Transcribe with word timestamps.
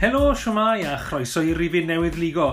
Helo, 0.00 0.30
siwmai 0.32 0.80
a 0.88 0.94
chroeso 0.96 1.42
i 1.44 1.50
rifin 1.52 1.90
newydd 1.90 2.14
ligo. 2.16 2.46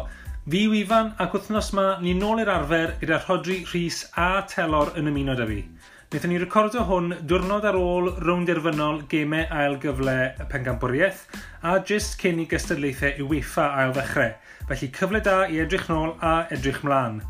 Fi 0.52 0.66
Wifan 0.68 1.14
ac 1.24 1.32
wythnos 1.32 1.70
yma 1.72 1.86
ni 2.02 2.12
nôl 2.12 2.42
i'r 2.44 2.50
arfer 2.52 2.92
gyda 3.00 3.22
Rhodri, 3.22 3.62
Rhys 3.70 4.02
a 4.20 4.42
Telor 4.52 4.92
yn 5.00 5.08
ymuno 5.08 5.32
da 5.40 5.46
fi. 5.48 5.62
Wnaethon 6.10 6.34
ni 6.34 6.42
recordio 6.42 6.84
hwn 6.90 7.16
diwrnod 7.30 7.70
ar 7.70 7.80
ôl 7.80 8.12
rownd 8.26 8.52
derfynol 8.52 9.00
gemau 9.14 9.48
ail 9.62 9.80
gyfle 9.80 10.18
pencampwriaeth 10.52 11.24
a 11.64 11.78
jyst 11.88 12.20
cyn 12.20 12.44
i 12.44 12.50
gystadlaethau 12.52 13.16
i 13.16 13.30
weifa 13.32 13.70
ail 13.80 13.96
ddechrau. 13.96 14.36
Felly 14.68 14.92
cyfle 15.00 15.24
da 15.24 15.38
i 15.48 15.64
edrych 15.64 15.88
nôl 15.88 16.18
a 16.20 16.36
edrych 16.52 16.84
mlaen. 16.84 17.22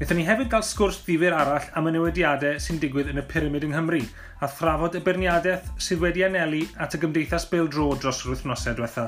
Wnaethon 0.00 0.16
ni 0.16 0.22
hefyd 0.24 0.48
gael 0.48 0.62
sgwrs 0.64 0.98
ddifur 1.04 1.34
arall 1.36 1.66
am 1.76 1.84
y 1.84 1.90
newidiadau 1.92 2.56
sy'n 2.64 2.78
digwydd 2.80 3.10
yn 3.12 3.20
y 3.20 3.22
pyramid 3.28 3.66
yng 3.66 3.74
Nghymru 3.74 3.98
a 4.40 4.48
thrafod 4.48 4.94
y 4.96 5.02
berniadaeth 5.04 5.66
sydd 5.76 6.00
wedi 6.00 6.22
anelu 6.24 6.62
at 6.80 6.94
y 6.96 7.00
gymdeithas 7.02 7.44
Bill 7.50 7.68
Dro 7.68 7.90
dros 8.00 8.22
yr 8.22 8.30
wythnosau 8.32 8.78
diwetha. 8.78 9.04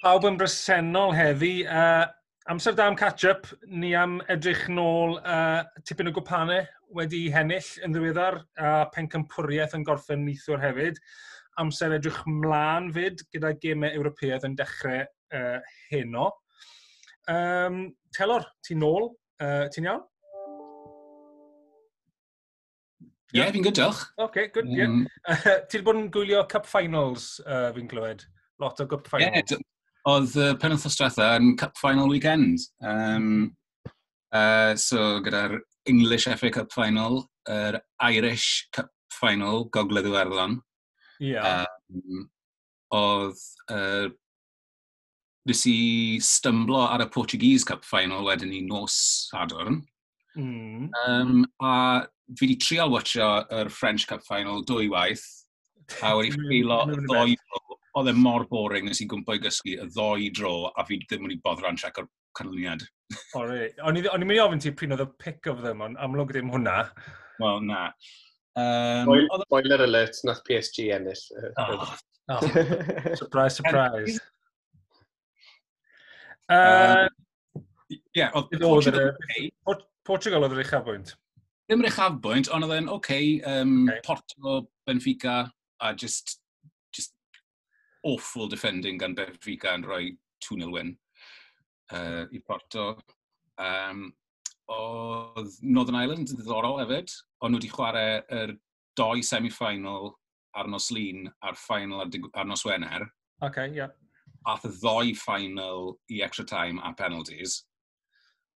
Pawb 0.00 0.26
yn 0.26 0.40
bresennol 0.40 1.14
heddi. 1.14 1.52
Uh, 1.62 2.10
amser 2.50 2.74
da 2.74 2.88
am 2.90 2.98
catch-up, 2.98 3.46
ni 3.70 3.92
am 3.94 4.18
edrych 4.34 4.66
nôl 4.66 5.14
uh, 5.22 5.62
tipyn 5.86 6.10
o 6.10 6.16
gwpanau 6.18 6.66
wedi 6.98 7.22
hennill 7.30 7.70
yn 7.86 7.94
ddiweddar 7.94 8.40
a 8.58 8.74
uh, 8.80 8.82
pencampwriaeth 8.98 9.78
yn 9.78 9.86
gorffen 9.86 10.26
nithwr 10.26 10.58
hefyd. 10.66 10.98
Amser 11.62 11.94
edrych 12.00 12.18
mlaen 12.26 12.90
fyd 12.98 13.22
gyda 13.30 13.54
gemau 13.62 13.94
Ewropeaidd 13.94 14.50
yn 14.50 14.58
dechrau 14.58 15.06
uh, 15.06 15.62
heno 15.94 16.32
um, 17.32 17.82
Telor, 18.16 18.46
ti'n 18.66 18.80
nôl, 18.82 19.10
uh, 19.42 19.66
ti'n 19.74 19.88
iawn? 19.88 20.04
Ie, 23.28 23.42
yeah, 23.42 23.50
fi'n 23.52 23.64
good, 23.66 23.76
diolch. 23.76 24.06
Oce, 24.16 24.24
okay, 24.24 24.46
good, 24.54 24.68
ie. 24.72 24.84
Um, 24.86 25.00
mm. 25.02 25.08
yeah. 25.28 25.64
ti'n 25.70 25.84
bod 25.84 25.98
yn 26.00 26.06
gwylio 26.12 26.44
Cup 26.48 26.68
Finals, 26.68 27.34
uh, 27.44 27.68
fi'n 27.76 27.90
clywed? 27.90 28.24
Lot 28.62 28.80
o 28.80 28.86
Cup 28.88 29.10
Finals. 29.10 29.52
Yeah, 29.52 29.66
oedd 30.08 30.36
uh, 30.40 30.54
penwth 30.60 30.86
o 30.88 30.92
stretha 30.92 31.34
yn 31.36 31.52
Cup 31.60 31.76
Final 31.80 32.08
weekend. 32.08 32.64
Um, 32.80 33.50
uh, 34.32 34.72
so, 34.80 35.18
gyda'r 35.24 35.58
English 35.92 36.28
FA 36.40 36.50
Cup 36.54 36.72
Final, 36.72 37.26
yr 37.48 37.80
Irish 38.08 38.68
Cup 38.72 38.88
Final, 39.12 39.66
Gogledd 39.76 40.08
Iwerddon. 40.08 40.58
Yeah. 41.20 41.66
Um, 41.92 42.28
oedd 42.94 43.44
uh, 43.74 44.08
nes 45.48 45.64
i 45.70 45.78
stymblo 46.22 46.82
ar 46.84 47.02
y 47.04 47.08
Portuguese 47.12 47.66
Cup 47.68 47.86
final 47.88 48.26
wedyn 48.26 48.52
ni 48.52 48.60
nos 48.66 48.94
Sadwrn. 49.30 49.80
Mm. 50.36 50.90
Um, 51.06 51.46
a 51.64 52.04
fi 52.36 52.46
wedi 52.46 52.58
trial 52.60 52.92
watcho 52.92 53.30
yr 53.50 53.70
French 53.72 54.06
Cup 54.06 54.22
final 54.28 54.62
dwy 54.68 54.90
waith, 54.92 55.24
a 56.02 56.14
wedi 56.18 56.34
ffeilo 56.36 56.84
ddoi 56.92 57.34
dro. 57.34 57.64
Oedd 57.98 58.12
e 58.12 58.14
mor 58.14 58.44
boring 58.46 58.86
nes 58.86 59.00
i 59.02 59.08
gwmpo 59.10 59.34
i 59.34 59.42
gysgu 59.42 59.74
y 59.80 59.88
ddoi 59.90 60.28
dro, 60.36 60.68
a 60.76 60.84
fi 60.86 61.00
ddim 61.02 61.26
wedi 61.26 61.40
boddran 61.42 61.80
siac 61.80 61.98
o'r 62.02 62.06
canlyniad. 62.38 62.84
O'n 63.40 63.98
i'n 63.98 64.26
mynd 64.28 64.36
i 64.36 64.42
ofyn 64.44 64.62
ti 64.62 64.74
pryn 64.76 64.94
oedd 64.94 65.06
y 65.06 65.10
pick 65.18 65.48
of 65.50 65.64
them, 65.64 65.82
ond 65.82 65.98
amlwg 66.04 66.36
ddim 66.36 66.52
hwnna. 66.52 66.82
Wel, 67.40 67.62
na. 67.64 67.88
Um, 68.58 69.14
Spoiler 69.46 69.84
alert, 69.86 70.20
nath 70.28 70.44
PSG 70.46 70.90
ennill. 70.94 71.24
Oh, 71.56 71.94
oh. 72.28 72.50
surprise, 73.16 73.56
surprise. 73.62 74.20
Uh, 76.48 77.06
yeah, 78.16 78.32
oedd 78.32 78.60
Portugal... 78.60 79.14
Portugal 80.08 80.46
oedd 80.46 80.54
yr 80.56 80.62
uchafbwynt. 80.64 81.12
Ddim 81.68 81.82
yr 81.84 81.90
uchafbwynt, 81.90 82.48
ond 82.54 82.64
oedd 82.64 82.76
e'n 82.78 82.88
oce, 82.88 82.96
okay, 82.96 83.32
um, 83.44 83.82
okay. 83.84 84.00
Porto, 84.06 84.60
Benfica, 84.88 85.42
a 85.84 85.92
just, 85.94 86.38
just 86.96 87.12
awful 88.08 88.48
defending 88.48 89.00
gan 89.00 89.16
Benfica 89.18 89.74
yn 89.76 89.84
rhoi 89.84 90.14
2-0 90.46 90.72
win 90.72 90.94
uh, 91.92 92.24
i 92.32 92.40
Porto. 92.40 92.94
Um, 93.60 94.08
oedd 94.68 95.60
Northern 95.64 96.00
Ireland 96.00 96.32
yn 96.32 96.40
ddiddorol 96.40 96.80
hefyd, 96.82 97.12
ond 97.40 97.54
nhw 97.54 97.60
wedi 97.60 97.70
chwarae 97.72 98.18
yr 98.40 98.56
doi 98.98 99.22
semi-final 99.24 100.12
ar 100.58 100.68
nos 100.72 100.90
lun 100.92 101.28
a'r 101.44 101.56
final 101.60 102.02
ar, 102.04 102.10
ar 102.34 102.48
nos 102.48 102.64
Wener. 102.66 103.06
Okay, 103.44 103.68
yeah 103.74 103.92
ath 104.46 104.66
y 104.68 104.72
ddoi 104.78 105.14
final 105.18 105.96
i 106.12 106.22
extra 106.22 106.44
time 106.46 106.80
a 106.84 106.92
penalties. 106.94 107.64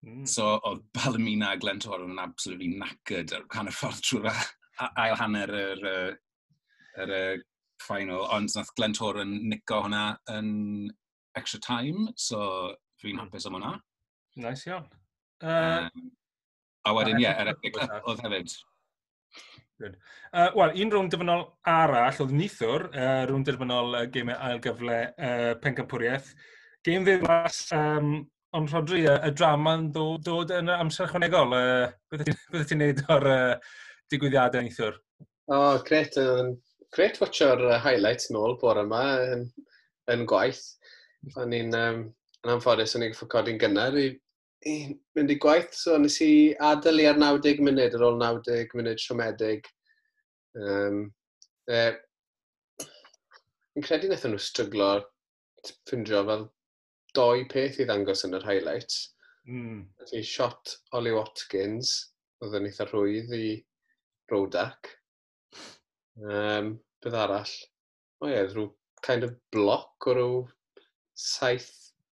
Mm. 0.06 0.26
So, 0.28 0.56
oedd 0.66 0.82
Balamina 0.96 1.52
a 1.52 1.58
Glentor 1.58 2.02
yn 2.02 2.18
absolutely 2.18 2.72
knackered 2.74 3.34
ar 3.36 3.46
can 3.52 3.70
y 3.70 3.74
ffordd 3.74 4.02
trwy'r 4.02 4.42
ail 4.98 5.16
hanner 5.20 5.52
yr, 5.54 5.84
yr, 5.92 6.16
yr, 7.04 7.14
yr 7.18 7.44
final, 7.82 8.26
ond 8.34 8.50
nath 8.56 8.72
Glentor 8.78 9.20
yn 9.22 9.36
nico 9.50 9.82
hwnna 9.84 10.06
yn 10.34 10.50
extra 11.38 11.60
time, 11.62 12.10
so 12.16 12.40
fi'n 13.02 13.16
mm. 13.16 13.22
hapus 13.24 13.46
am 13.48 13.58
hwnna. 13.58 13.76
Nice 14.42 14.66
iawn. 14.68 14.88
Uh, 15.42 15.88
um, 15.88 16.10
a 16.86 16.94
wedyn, 16.96 17.20
ie, 17.20 17.26
yeah, 17.26 17.38
er, 17.42 17.54
oedd 18.02 18.22
hefyd, 18.24 18.54
Good. 19.82 19.96
Uh, 20.30 20.50
Wel, 20.54 20.76
un 20.78 20.92
rownd 20.94 21.10
dyfynol 21.10 21.40
arall 21.66 22.18
oedd 22.22 22.32
nithwr, 22.38 22.84
uh, 22.94 23.22
rownd 23.26 23.48
dyfynol 23.48 23.96
uh, 23.98 24.02
gemau 24.14 24.36
ail 24.46 24.60
gyfle 24.62 24.98
uh, 25.10 25.48
pencampwriaeth. 25.64 26.28
Gêm 26.86 27.06
fe 27.08 27.16
glas, 27.18 27.56
um, 27.74 28.12
ond 28.54 28.70
Rodri, 28.70 29.00
y, 29.02 29.16
y 29.26 29.32
drama'n 29.34 29.88
dod, 29.96 30.22
dod 30.28 30.54
yn 30.54 30.70
amser 30.70 31.10
chwanegol. 31.10 31.56
Uh, 31.58 31.88
Bydde 32.14 32.62
ti'n 32.68 32.82
neud 32.84 33.02
o'r 33.10 33.26
uh, 33.32 33.74
digwyddiadau 34.14 34.62
nithwr? 34.68 35.00
O, 35.18 35.58
oh, 35.58 35.82
gret. 35.88 36.14
Um, 36.22 36.54
gret 36.94 37.18
watcho'r 37.18 37.66
uh, 37.72 37.80
highlights 37.82 38.30
nôl 38.30 38.54
bore 38.62 38.86
yma 38.86 39.02
yn, 39.34 39.48
yn 40.14 40.26
gwaith. 40.30 40.62
O'n 41.42 41.58
i'n 41.58 41.74
um, 41.74 42.04
yn 42.44 42.54
anffodus, 42.54 42.94
o'n 42.94 43.08
i'n 43.08 43.18
ffocodi'n 43.18 43.58
gynnar 43.58 43.98
i 43.98 44.12
i 44.68 44.76
mynd 45.16 45.32
i 45.32 45.38
gwaith, 45.42 45.74
so 45.74 45.96
nes 45.98 46.18
i 46.24 46.32
adael 46.70 47.02
i 47.02 47.08
ar 47.10 47.18
90 47.20 47.62
munud 47.66 47.96
ar 47.98 48.06
ôl 48.08 48.18
90 48.20 48.76
munud 48.78 49.02
siomedig. 49.02 49.66
Um, 50.58 51.04
e, 51.70 51.82
Fi'n 53.72 53.86
credu 53.86 54.08
wnaethon 54.10 54.34
nhw 54.34 54.42
stryglo 54.44 54.88
ffindio 55.64 56.22
fel 56.28 56.42
doi 57.16 57.44
peth 57.52 57.78
i 57.80 57.86
ddangos 57.88 58.26
yn 58.28 58.36
yr 58.36 58.44
highlights. 58.44 58.98
Mm. 59.48 59.86
Felly 60.00 60.22
shot 60.28 60.74
Ollie 60.98 61.14
Watkins, 61.16 61.94
oedd 62.44 62.58
yn 62.58 62.68
eitha 62.68 62.86
rhwydd 62.88 63.32
i 63.38 63.46
Rodak. 64.32 64.92
Um, 66.20 66.74
beth 67.02 67.18
arall? 67.24 67.54
O 68.20 68.28
ie, 68.28 68.42
rhyw 68.52 68.68
kind 69.06 69.26
of 69.26 69.34
bloc 69.54 70.06
o 70.06 70.16
rhyw 70.18 70.36
saith 71.18 71.72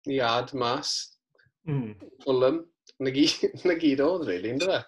iad 0.08 0.54
mas. 0.54 0.94
Mm. 1.68 1.96
Fulham, 2.24 2.62
na 3.04 3.14
gyd, 3.14 3.46
na 3.68 3.76
gyd 3.80 4.02
oedd, 4.04 4.28
really, 4.30 4.54
ynddo 4.56 4.70
fe, 4.72 4.82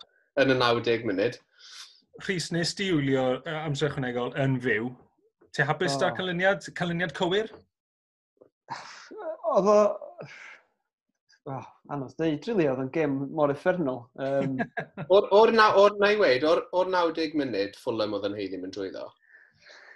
yn 0.43 0.53
y 0.55 0.57
90 0.59 1.07
munud. 1.09 1.39
Rhys, 2.25 2.49
nes 2.55 2.73
di 2.75 2.89
wylio 2.95 3.25
amser 3.61 3.91
ychwanegol 3.91 4.35
yn 4.39 4.59
fyw. 4.63 4.91
Te 5.55 5.65
hapus 5.67 5.95
oh. 5.97 6.03
da 6.03 6.11
canlyniad, 6.15 6.67
canlyniad 6.77 7.15
cywir? 7.17 7.51
Oedd 9.49 9.71
o... 9.73 9.79
Oh, 11.49 11.65
anodd 11.89 12.13
dweud, 12.19 12.45
really, 12.45 12.67
oedd 12.69 12.83
yn 12.83 12.91
gêm 12.93 13.15
mor 13.35 13.51
effernol. 13.53 14.03
Um... 14.21 14.59
o'r, 15.15 15.29
or, 15.35 15.53
na, 15.55 15.71
or, 15.79 15.95
na 15.99 16.11
i 16.13 16.19
weid, 16.19 16.45
o'r, 16.47 16.61
or 16.75 16.91
90 16.91 17.39
munud 17.39 17.79
Fulham 17.81 18.13
oedd 18.17 18.27
yn 18.29 18.37
heiddi 18.37 18.59
mynd 18.61 18.75
drwy 18.75 18.91
ddo. 18.93 19.07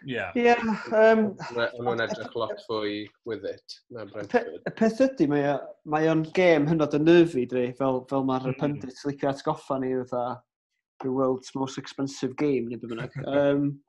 Yeah. 0.05 0.31
Yeah, 0.35 0.59
um, 0.91 1.35
nhw'n 1.79 2.01
edrych 2.03 2.33
lot 2.35 2.59
fwy 2.67 3.05
with 3.25 3.45
it. 3.47 3.75
na 3.93 4.03
Brentford. 4.05 4.59
Y 4.67 4.73
peth 4.75 4.99
ydy, 5.05 5.27
mae 5.31 5.53
mae 5.87 6.09
o'n 6.11 6.25
gêm 6.35 6.67
hynod 6.67 6.95
o 6.97 6.99
nerfi, 6.99 7.45
dwi, 7.49 7.69
fel, 7.77 8.01
fel 8.09 8.25
mae'r 8.27 8.49
Mm. 8.51 8.57
pundits 8.59 9.05
licio 9.07 9.29
atgoffa 9.31 9.79
ni, 9.79 9.93
fatha, 10.03 10.41
the 11.03 11.11
world's 11.11 11.53
most 11.55 11.77
expensive 11.77 12.35
game, 12.35 12.67
neu 12.69 12.79
beth 12.81 12.91
bynnag. 12.91 13.15
Um, 13.27 13.79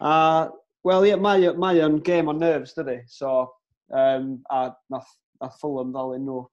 a, 0.00 0.50
wel, 0.84 1.04
ie, 1.04 1.10
yeah, 1.10 1.22
mae, 1.22 1.48
mae 1.58 1.82
o'n 1.82 1.98
gêm 2.06 2.30
o 2.30 2.36
nerves, 2.38 2.74
dydy, 2.78 3.00
so, 3.10 3.48
um, 3.90 4.38
a 4.50 4.68
nath, 4.94 5.10
nath 5.42 5.58
Fulham 5.60 5.90
ddal 5.94 6.14
nhw 6.22 6.44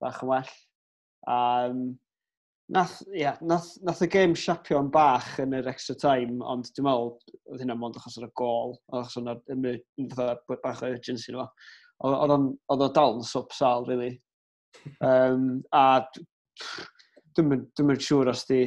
bach 0.00 0.22
yn 0.22 0.30
well. 0.30 0.54
Um, 1.26 1.82
nath, 2.70 3.02
yeah, 3.12 3.36
nath, 3.42 3.72
nath 3.82 4.02
y 4.04 4.08
gêm 4.10 4.34
siapio'n 4.38 4.90
bach 4.94 5.32
yn 5.42 5.54
yr 5.58 5.68
extra 5.70 5.96
time, 5.98 6.38
ond 6.46 6.68
dwi'n 6.76 6.86
meddwl, 6.86 7.12
oedd 7.50 7.64
hynna 7.64 7.76
mond 7.78 7.98
achos 7.98 8.18
o'r 8.20 8.30
gol, 8.38 8.76
achos 8.94 9.18
o'r 9.20 9.40
bach 10.62 10.82
o 10.84 10.90
urgency 10.90 11.34
nhw. 11.34 11.46
Oedd 12.06 12.84
o 12.86 12.90
dal 12.94 13.18
yn 13.18 13.26
swp 13.26 13.52
sal, 13.56 13.88
really. 13.88 14.14
Um, 15.04 15.64
a 15.74 16.00
dwi'n 17.36 17.50
mynd 17.50 18.06
siŵr 18.06 18.30
os 18.32 18.46
di, 18.48 18.62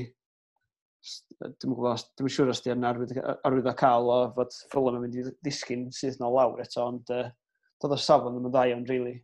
dwi'n 1.43 1.75
gwybod, 1.75 2.07
dwi'n 2.19 2.35
siŵr 2.35 2.51
os 2.53 2.63
di 2.63 2.73
yn 2.73 2.87
arwydd, 2.87 3.15
arwydd 3.47 3.71
a 3.71 3.75
cael 3.79 4.11
o 4.11 4.19
fod 4.35 4.55
Fulham 4.73 4.99
yn 4.99 5.07
mynd 5.07 5.19
i 5.19 5.27
ddisgyn 5.31 5.87
sydd 5.95 6.19
na 6.19 6.31
lawr 6.31 6.61
eto, 6.63 6.89
ond 6.91 7.13
uh, 7.15 7.29
dod 7.81 7.95
o 7.95 7.99
safon 7.99 8.35
ddim 8.35 8.49
yn 8.51 8.55
dda 8.55 8.67
ond, 8.75 8.91
really. 8.91 9.17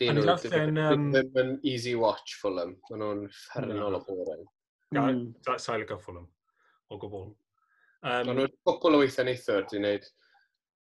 Dyn 0.00 0.16
nhw 0.16 0.34
ddim 0.40 1.38
yn 1.42 1.52
easy 1.68 1.94
watch 1.98 2.38
Fulham. 2.40 2.74
Maen 2.88 3.02
nhw'n 3.04 3.22
ffernol 3.36 3.98
hmm. 3.98 3.98
o 3.98 4.04
boring. 4.06 4.46
Hmm. 4.96 5.58
Sa'i 5.60 5.86
gael 5.88 6.00
Fulham, 6.04 6.28
o 6.92 6.98
gwbl. 7.00 7.28
Um, 8.02 8.28
Maen 8.28 8.40
nhw'n 8.40 8.54
cwpl 8.68 8.96
o 8.96 9.02
weithiau 9.02 9.28
neithwr, 9.28 9.66
di 9.70 9.80
wneud, 9.80 10.08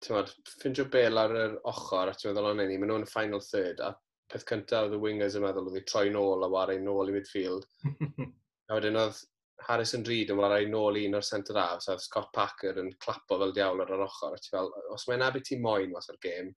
tymod, 0.04 0.32
ffindio 0.56 0.88
bel 0.92 1.22
ar 1.22 1.36
yr 1.44 1.54
ochr, 1.70 2.10
a 2.10 2.16
ti'n 2.16 2.32
meddwl 2.32 2.50
o'n 2.50 2.64
enni, 2.66 2.80
maen 2.82 2.92
nhw'n 2.92 3.08
final 3.10 3.42
third, 3.44 3.80
a 3.80 3.94
peth 4.32 4.44
cyntaf 4.48 4.88
oedd 4.88 4.98
y 4.98 5.00
wingers 5.00 5.38
yn 5.38 5.46
meddwl 5.46 5.70
oedd 5.70 5.80
i 5.80 5.86
troi 5.86 6.10
nôl 6.12 6.44
a 6.44 6.50
wario 6.50 6.82
nôl 6.82 7.12
i 7.12 7.16
midfield. 7.16 7.66
a 8.68 8.78
wedyn 8.78 8.98
oedd 9.00 9.22
Harrison 9.66 10.04
Reid 10.06 10.30
yn 10.34 10.40
wario 10.40 10.68
nôl 10.70 10.98
un 11.00 11.16
o'r 11.18 11.26
centre 11.26 11.62
half, 11.62 11.82
so 11.84 11.96
Scott 12.02 12.32
Packer 12.34 12.82
yn 12.82 12.92
clapo 13.02 13.38
fel 13.40 13.54
diawl 13.56 13.82
ar 13.84 13.94
yr 13.96 14.04
ochr. 14.06 14.36
Fel, 14.50 14.70
os 14.94 15.06
mae'n 15.08 15.24
abu 15.26 15.42
ti 15.46 15.58
moyn 15.62 15.94
mas 15.94 16.10
o'r 16.12 16.20
gêm, 16.22 16.52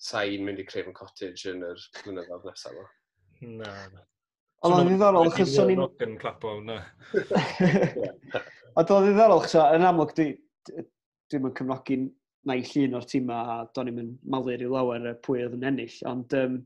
sa'n 0.00 0.44
mynd 0.46 0.62
i 0.62 0.66
Craven 0.68 0.96
Cottage 0.96 1.52
yn 1.52 1.62
yr 1.66 1.86
blynyddoedd 2.00 2.48
nesaf 2.48 2.74
yma. 2.74 2.88
Na, 3.60 3.72
na. 3.92 4.04
Ond 4.64 4.78
oedd 4.78 4.88
ddiddorol, 4.88 5.30
chos 5.36 5.54
o'n 5.60 5.74
i'n... 5.74 5.84
Yn 6.06 6.14
clapo, 6.20 6.54
na. 6.64 6.78
Ond 8.80 8.92
oedd 8.94 9.08
ddiddorol, 9.10 9.42
chos 9.44 9.58
yn 9.60 9.84
amlwg 9.84 10.14
dwi, 10.16 10.28
dwi'n 11.32 11.50
yn 11.50 11.56
cefnogi 11.58 11.98
naill 12.48 12.72
un 12.84 12.96
o'r 12.98 13.06
tîm 13.08 13.30
a 13.32 13.42
do'n 13.76 13.90
i'n 13.92 14.14
malu 14.32 14.54
i 14.54 14.68
lawer 14.68 15.10
y 15.10 15.14
pwy 15.24 15.44
oedd 15.44 15.56
yn 15.58 15.68
ennill, 15.70 15.96
ond 16.08 16.34
um, 16.38 16.58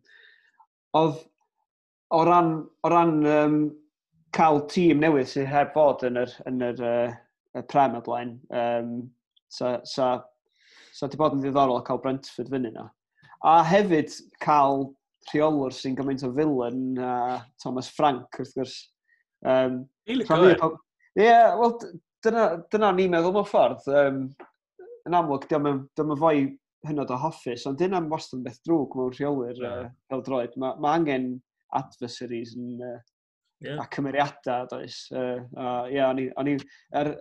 oedd 0.98 1.20
o 2.14 2.22
ran, 2.26 2.52
o 2.82 2.92
ran 2.92 3.14
um, 3.30 3.58
cael 4.34 4.62
tîm 4.72 5.02
newydd 5.02 5.30
sydd 5.30 5.50
heb 5.52 5.74
fod 5.76 6.04
yn 6.08 6.22
yr, 6.22 6.34
yn 6.50 6.64
yr 6.70 6.84
uh, 6.86 7.16
y 7.58 7.64
prem 7.70 7.96
y 7.98 8.02
blaen, 8.06 8.34
um, 8.54 8.94
sa, 9.52 9.76
sa, 9.88 10.12
sa 10.94 11.10
di 11.10 11.20
bod 11.20 11.36
yn 11.36 11.44
ddiddorol 11.44 11.82
cael 11.86 12.02
Brentford 12.04 12.50
fyny 12.52 12.72
na. 12.74 12.88
A 13.46 13.60
hefyd 13.66 14.14
cael 14.42 14.88
rheolwr 15.28 15.74
sy'n 15.74 15.96
gymaint 15.98 16.24
o 16.26 16.32
filen, 16.34 16.82
uh, 16.98 17.38
Thomas 17.62 17.90
Frank, 17.94 18.38
wrth 18.40 18.54
gwrs. 18.56 18.76
Um, 19.46 19.82
Ie, 21.18 21.26
yeah, 21.26 21.52
wel, 21.58 21.76
dyna, 22.24 22.46
dyna 22.72 22.92
ni'n 22.94 23.12
meddwl 23.12 23.36
mewn 23.36 23.46
ffordd. 23.46 23.84
Um, 23.92 24.24
yn 25.08 25.16
amlwg, 25.18 25.46
diolch 25.50 26.02
yn 26.04 26.16
fwy 26.20 26.42
hynod 26.88 27.12
o 27.12 27.18
hoffus, 27.18 27.66
ond 27.68 27.78
dyna'n 27.80 28.08
wastad 28.12 28.40
yn 28.40 28.44
beth 28.46 28.60
drwg 28.66 28.96
mewn 28.98 29.14
rheolwyr 29.14 29.62
yeah. 29.62 29.78
uh, 29.86 29.92
fel 30.10 30.24
droed. 30.26 30.54
Mae 30.60 30.78
ma 30.82 30.94
angen 30.98 31.30
adversaries 31.78 32.54
yn, 32.58 32.76
uh, 32.82 32.98
yeah. 33.64 33.80
a 33.82 33.88
cymeriadau, 33.94 34.68
does. 34.70 35.00
Uh, 35.12 35.42
uh, 35.58 35.84
yeah, 35.90 36.08
o'n 36.10 36.22
i, 36.22 36.28
o'n 36.38 36.52
i, 36.54 36.56
er, 37.00 37.14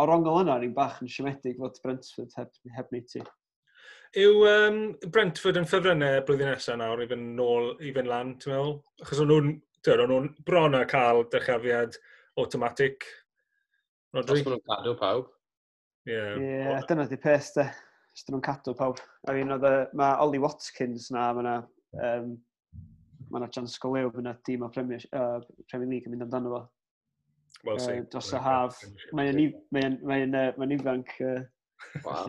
o'r 0.00 0.14
ongl 0.16 0.42
yna, 0.42 0.58
ni'n 0.62 0.74
bach 0.76 1.00
yn 1.04 1.10
siomedig 1.10 1.58
fod 1.60 1.78
Brentford 1.84 2.34
heb, 2.38 2.50
heb 2.76 2.90
ni 2.94 3.02
ti. 3.10 3.22
Yw 4.14 4.44
um, 4.46 4.76
Brentford 5.10 5.56
yn 5.58 5.64
ffefrynnau 5.66 6.20
blwyddyn 6.26 6.52
nesaf 6.52 6.76
nawr 6.78 7.00
i 7.02 7.06
fynd 7.10 7.32
nôl 7.34 7.72
i 7.82 7.90
fynd 7.96 8.06
lan, 8.06 8.34
ti'n 8.38 8.52
meddwl? 8.52 8.76
Achos 9.02 9.22
o'n 9.24 9.30
nhw'n 9.32 9.48
nhw 9.84 10.18
bron 10.46 10.78
a 10.78 10.84
cael 10.86 11.24
dechafiad 11.32 11.98
automatic. 12.38 13.08
Rodri? 14.14 14.38
Os 14.38 14.46
nhw'n 14.46 14.62
cadw 14.70 14.94
pawb. 15.00 15.32
Ie, 16.06 16.14
yeah. 16.14 16.36
yeah, 16.38 16.86
dyna 16.86 17.08
di 17.10 17.18
peth, 17.18 17.50
de. 17.56 17.66
Os 18.14 18.26
nhw'n 18.28 18.44
cadw 18.46 18.76
pawb. 18.78 19.02
I 19.26 19.34
mean, 19.34 19.50
oedd, 19.56 19.66
mae 19.98 20.14
Ollie 20.22 20.42
Watkins 20.44 21.10
na, 21.14 21.32
mae 21.34 21.42
yna 21.42 21.56
um, 22.12 22.30
mae 23.34 23.42
na 23.42 23.50
chance 23.50 23.82
go 23.82 23.90
mae 23.96 24.06
na 24.22 24.36
dîm 24.46 24.62
o 24.62 24.70
Premier, 24.70 25.02
uh, 25.18 25.40
Premier 25.72 25.90
League 25.90 26.06
yn 26.06 26.14
mynd 26.14 26.28
amdano 26.28 26.54
fo. 26.54 26.62
Well, 27.66 27.82
uh, 27.82 28.06
dros 28.12 28.30
y 28.30 28.44
haf. 28.46 28.78
Mae'n 29.16 29.42
mae 29.74 29.90
mae 30.06 30.28
mae 30.30 30.54
mae 30.60 30.78
ifanc 30.78 31.10
uh, 31.24 31.40
Wow. 32.04 32.26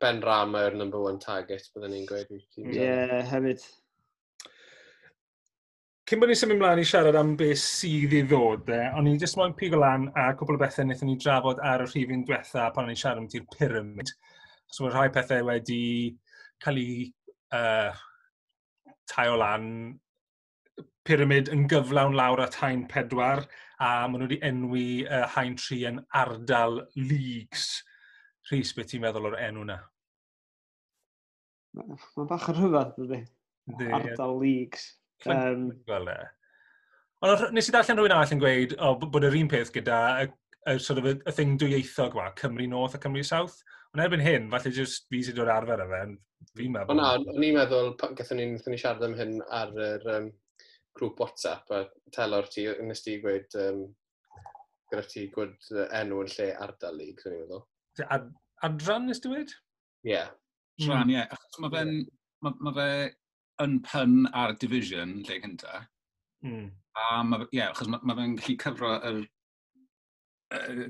ben 0.00 0.22
Ram 0.22 0.54
yw'r 0.58 0.76
number 0.76 1.00
one 1.02 1.18
target, 1.22 1.68
byddwn 1.74 1.92
ni'n 1.94 2.06
gweud. 2.08 2.30
Ie, 2.36 2.70
yeah, 2.74 3.20
hefyd. 3.30 3.62
Cyn 6.06 6.22
bod 6.22 6.30
ni'n 6.30 6.38
symud 6.38 6.54
ymlaen 6.54 6.78
i 6.82 6.86
siarad 6.86 7.18
am 7.18 7.32
beth 7.38 7.58
sydd 7.58 8.12
i 8.14 8.22
ddod, 8.30 8.68
e, 8.70 8.80
o'n 8.98 9.08
i'n 9.10 9.18
jyst 9.18 9.38
moyn 9.38 9.54
pigo 9.58 9.80
lan 9.82 10.08
a 10.14 10.28
cwbl 10.38 10.58
o 10.58 10.60
bethau 10.62 10.86
wnaethon 10.86 11.10
ni 11.10 11.16
drafod 11.22 11.62
ar 11.70 11.82
y 11.82 11.88
rhifin 11.88 12.22
diwetha 12.28 12.68
pan 12.74 12.86
o'n 12.86 12.94
i'n 12.94 13.00
siarad 13.00 13.22
am 13.22 13.30
ti'r 13.32 13.46
pyramid. 13.56 14.12
So 14.70 14.84
mae 14.84 14.94
rhai 14.94 15.08
pethau 15.14 15.48
wedi 15.48 15.80
cael 16.62 16.78
ei 16.82 17.08
uh, 17.58 17.90
tai 19.10 19.26
o 19.32 19.38
lan 19.40 19.66
pyramid 21.06 21.50
yn 21.54 21.66
gyflawn 21.70 22.14
lawr 22.18 22.42
at 22.44 22.58
hain 22.62 22.86
pedwar 22.90 23.44
a 23.78 23.90
maen 24.06 24.20
nhw 24.20 24.28
wedi 24.28 24.40
enwi 24.46 24.86
uh, 25.06 25.26
hain 25.34 25.58
tri 25.58 25.82
yn 25.90 26.00
ardal 26.22 26.80
leagues. 26.94 27.68
Rhys, 28.50 28.72
beth 28.76 28.92
ti'n 28.92 29.02
meddwl 29.02 29.30
o'r 29.30 29.38
enw 29.48 29.64
na? 29.66 29.80
Mae'n 31.76 32.28
bach 32.30 32.48
yn 32.52 32.58
rhyfedd, 32.60 32.92
dydy. 33.00 33.20
Ardal 33.92 34.36
leagues. 34.40 34.86
Um, 35.26 35.70
Fel 35.88 36.10
e. 36.12 36.18
Ond 37.26 37.46
nes 37.56 37.68
i 37.70 37.74
darllen 37.74 37.98
rhywun 37.98 38.14
arall 38.14 38.34
yn 38.36 38.42
gweud 38.42 38.76
oh, 38.84 38.94
bod 39.00 39.26
yr 39.26 39.36
un 39.40 39.50
peth 39.50 39.72
gyda 39.74 39.98
y, 40.22 40.28
y, 40.70 40.76
sort 40.82 41.00
of, 41.00 41.08
y 41.16 41.34
thing 41.34 41.56
dwyieithog 41.58 42.14
yma, 42.14 42.28
Cymru 42.38 42.68
North 42.70 42.94
a 42.94 43.02
Cymru 43.02 43.24
South. 43.26 43.58
Ond 43.94 44.04
erbyn 44.04 44.22
hyn, 44.22 44.48
falle 44.52 44.74
jyst 44.76 45.08
fi 45.10 45.22
sydd 45.24 45.40
o'r 45.42 45.52
arfer 45.56 45.82
efo, 45.82 46.02
fi'n 46.58 46.74
meddwl. 46.74 46.94
O 46.94 46.98
na, 47.00 47.12
o'n 47.18 47.46
i'n 47.48 47.56
meddwl, 47.56 47.94
gathen 48.18 48.42
ni'n 48.42 48.58
ni 48.60 48.78
siarad 48.78 49.06
am 49.08 49.16
hyn 49.18 49.38
ar 49.58 49.72
yr 49.74 50.10
um, 50.14 50.32
grŵp 50.98 51.22
WhatsApp 51.24 51.72
a 51.74 51.86
telor 52.14 52.46
ti, 52.52 52.68
nes 52.86 53.02
ti 53.02 53.18
gweud 53.24 53.56
um, 53.62 53.86
gyda 54.92 55.08
ti 55.10 55.26
gwyd 55.32 55.72
enw 55.86 56.20
yn 56.22 56.36
lle 56.36 56.52
ardal 56.68 57.00
lig, 57.00 57.24
ni'n 57.24 57.42
meddwl. 57.42 57.64
Ad, 58.04 58.28
adran, 58.66 59.12
ti 59.12 59.30
wedi? 59.32 59.54
Ie. 60.06 60.12
Yeah. 60.12 60.28
Rhan, 60.86 61.10
ie. 61.10 61.20
Yeah. 61.20 61.32
Achos 61.32 61.62
mae 61.64 61.72
fe'n... 61.76 61.94
Ma, 62.44 62.52
ma 62.60 62.72
fe 62.76 62.90
yn 63.64 63.78
pyn 63.86 64.26
ar 64.36 64.52
division 64.60 65.16
lle 65.24 65.38
cynta. 65.40 65.80
Mm. 66.44 66.68
A 66.96 67.22
mae 67.24 67.46
yeah, 67.56 67.72
achos 67.72 67.88
mae 67.88 68.04
ma 68.04 68.16
fe'n 68.18 68.36
gallu 68.36 68.56
cyfro 68.60 68.92
yr, 69.08 69.22
yr 70.58 70.82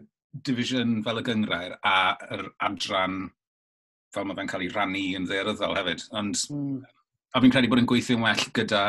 division 0.47 0.99
fel 1.07 1.23
y 1.23 1.25
gyngrair 1.27 1.77
a 1.87 1.97
yr 2.35 2.49
adran 2.67 3.21
fel 4.15 4.27
mae 4.27 4.39
fe'n 4.39 4.51
cael 4.51 4.67
ei 4.67 4.73
rannu 4.75 5.05
yn 5.19 5.29
dderyddol 5.31 5.79
hefyd. 5.79 6.07
Ond 6.19 6.43
mm. 6.51 6.81
a 7.35 7.45
fi'n 7.45 7.55
credu 7.55 7.71
bod 7.73 7.85
yn 7.85 7.91
gweithio'n 7.93 8.27
well 8.27 8.45
gyda 8.59 8.83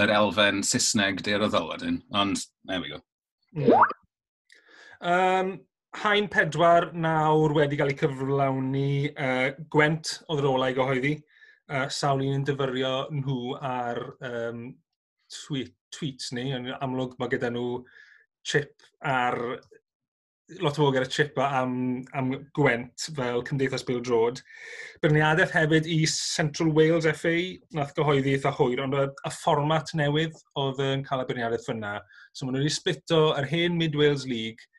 yr 0.00 0.14
elfen 0.16 0.62
Saesneg 0.66 1.22
dderyddol 1.22 1.70
wedyn. 1.70 2.02
Ond, 2.16 2.46
there 2.66 2.82
we 2.82 2.94
go. 2.94 3.00
Mm. 3.54 3.96
Um, 5.00 5.58
Hain 5.98 6.28
pedwar 6.30 6.92
nawr 6.94 7.50
wedi 7.56 7.78
cael 7.78 7.90
ei 7.90 7.98
cyflawni 7.98 9.10
uh, 9.10 9.48
Gwent 9.74 10.12
oedd 10.30 10.44
yr 10.44 10.52
olau 10.52 10.76
gyhoeddi. 10.76 11.16
Uh, 11.70 11.88
sawl 11.90 12.22
un 12.22 12.36
yn 12.38 12.46
dyfyrio 12.46 12.92
nhw 13.14 13.56
ar 13.58 13.98
um, 14.26 14.62
tweet, 15.34 15.74
tweets 15.94 16.30
ni. 16.36 16.46
Yn 16.54 16.70
amlwg 16.78 17.18
mae 17.18 17.32
gyda 17.34 17.50
nhw 17.50 17.82
chip 18.46 18.86
ar 19.02 19.38
lot 20.58 20.78
o 20.78 20.84
bobl 20.84 20.96
gyda 20.96 21.10
chip 21.10 21.38
am, 21.42 21.74
am 22.14 22.32
Gwent 22.54 23.10
fel 23.16 23.42
Cymdeithas 23.46 23.86
Bill 23.86 24.02
Drod. 24.06 24.40
Byrniadaeth 25.02 25.54
hefyd 25.54 25.86
i 25.90 26.00
Central 26.10 26.72
Wales 26.74 27.06
FA, 27.18 27.36
nath 27.74 27.94
gyhoeddi 27.98 28.36
eitha 28.36 28.54
hwyr, 28.58 28.82
ond 28.86 28.98
y, 28.98 29.06
y 29.10 29.32
fformat 29.40 29.94
newydd 29.98 30.38
oedd 30.58 30.82
yn 30.86 31.06
cael 31.06 31.22
y 31.22 31.28
byrniadaeth 31.30 31.66
fyna. 31.66 31.96
So 32.32 32.46
maen 32.46 32.58
nhw 32.58 32.66
wedi 32.66 32.78
splito 32.78 33.24
yr 33.38 33.50
hen 33.50 33.78
Mid 33.78 33.98
Wales 33.98 34.26
League 34.30 34.70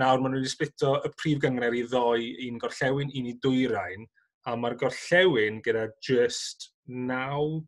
nawr 0.00 0.22
maen 0.22 0.34
nhw 0.34 0.40
wedi 0.40 0.52
splito 0.52 0.94
y 1.04 1.10
prif 1.18 1.40
gyngor 1.42 1.76
i 1.76 1.84
ddoi 1.88 2.28
un 2.48 2.58
gorllewin, 2.62 3.12
un 3.12 3.28
i 3.28 3.36
dwyrain, 3.44 4.06
a 4.48 4.56
mae'r 4.56 4.78
gorllewin 4.80 5.60
gyda 5.64 5.86
just 6.04 6.70
naw 6.88 7.60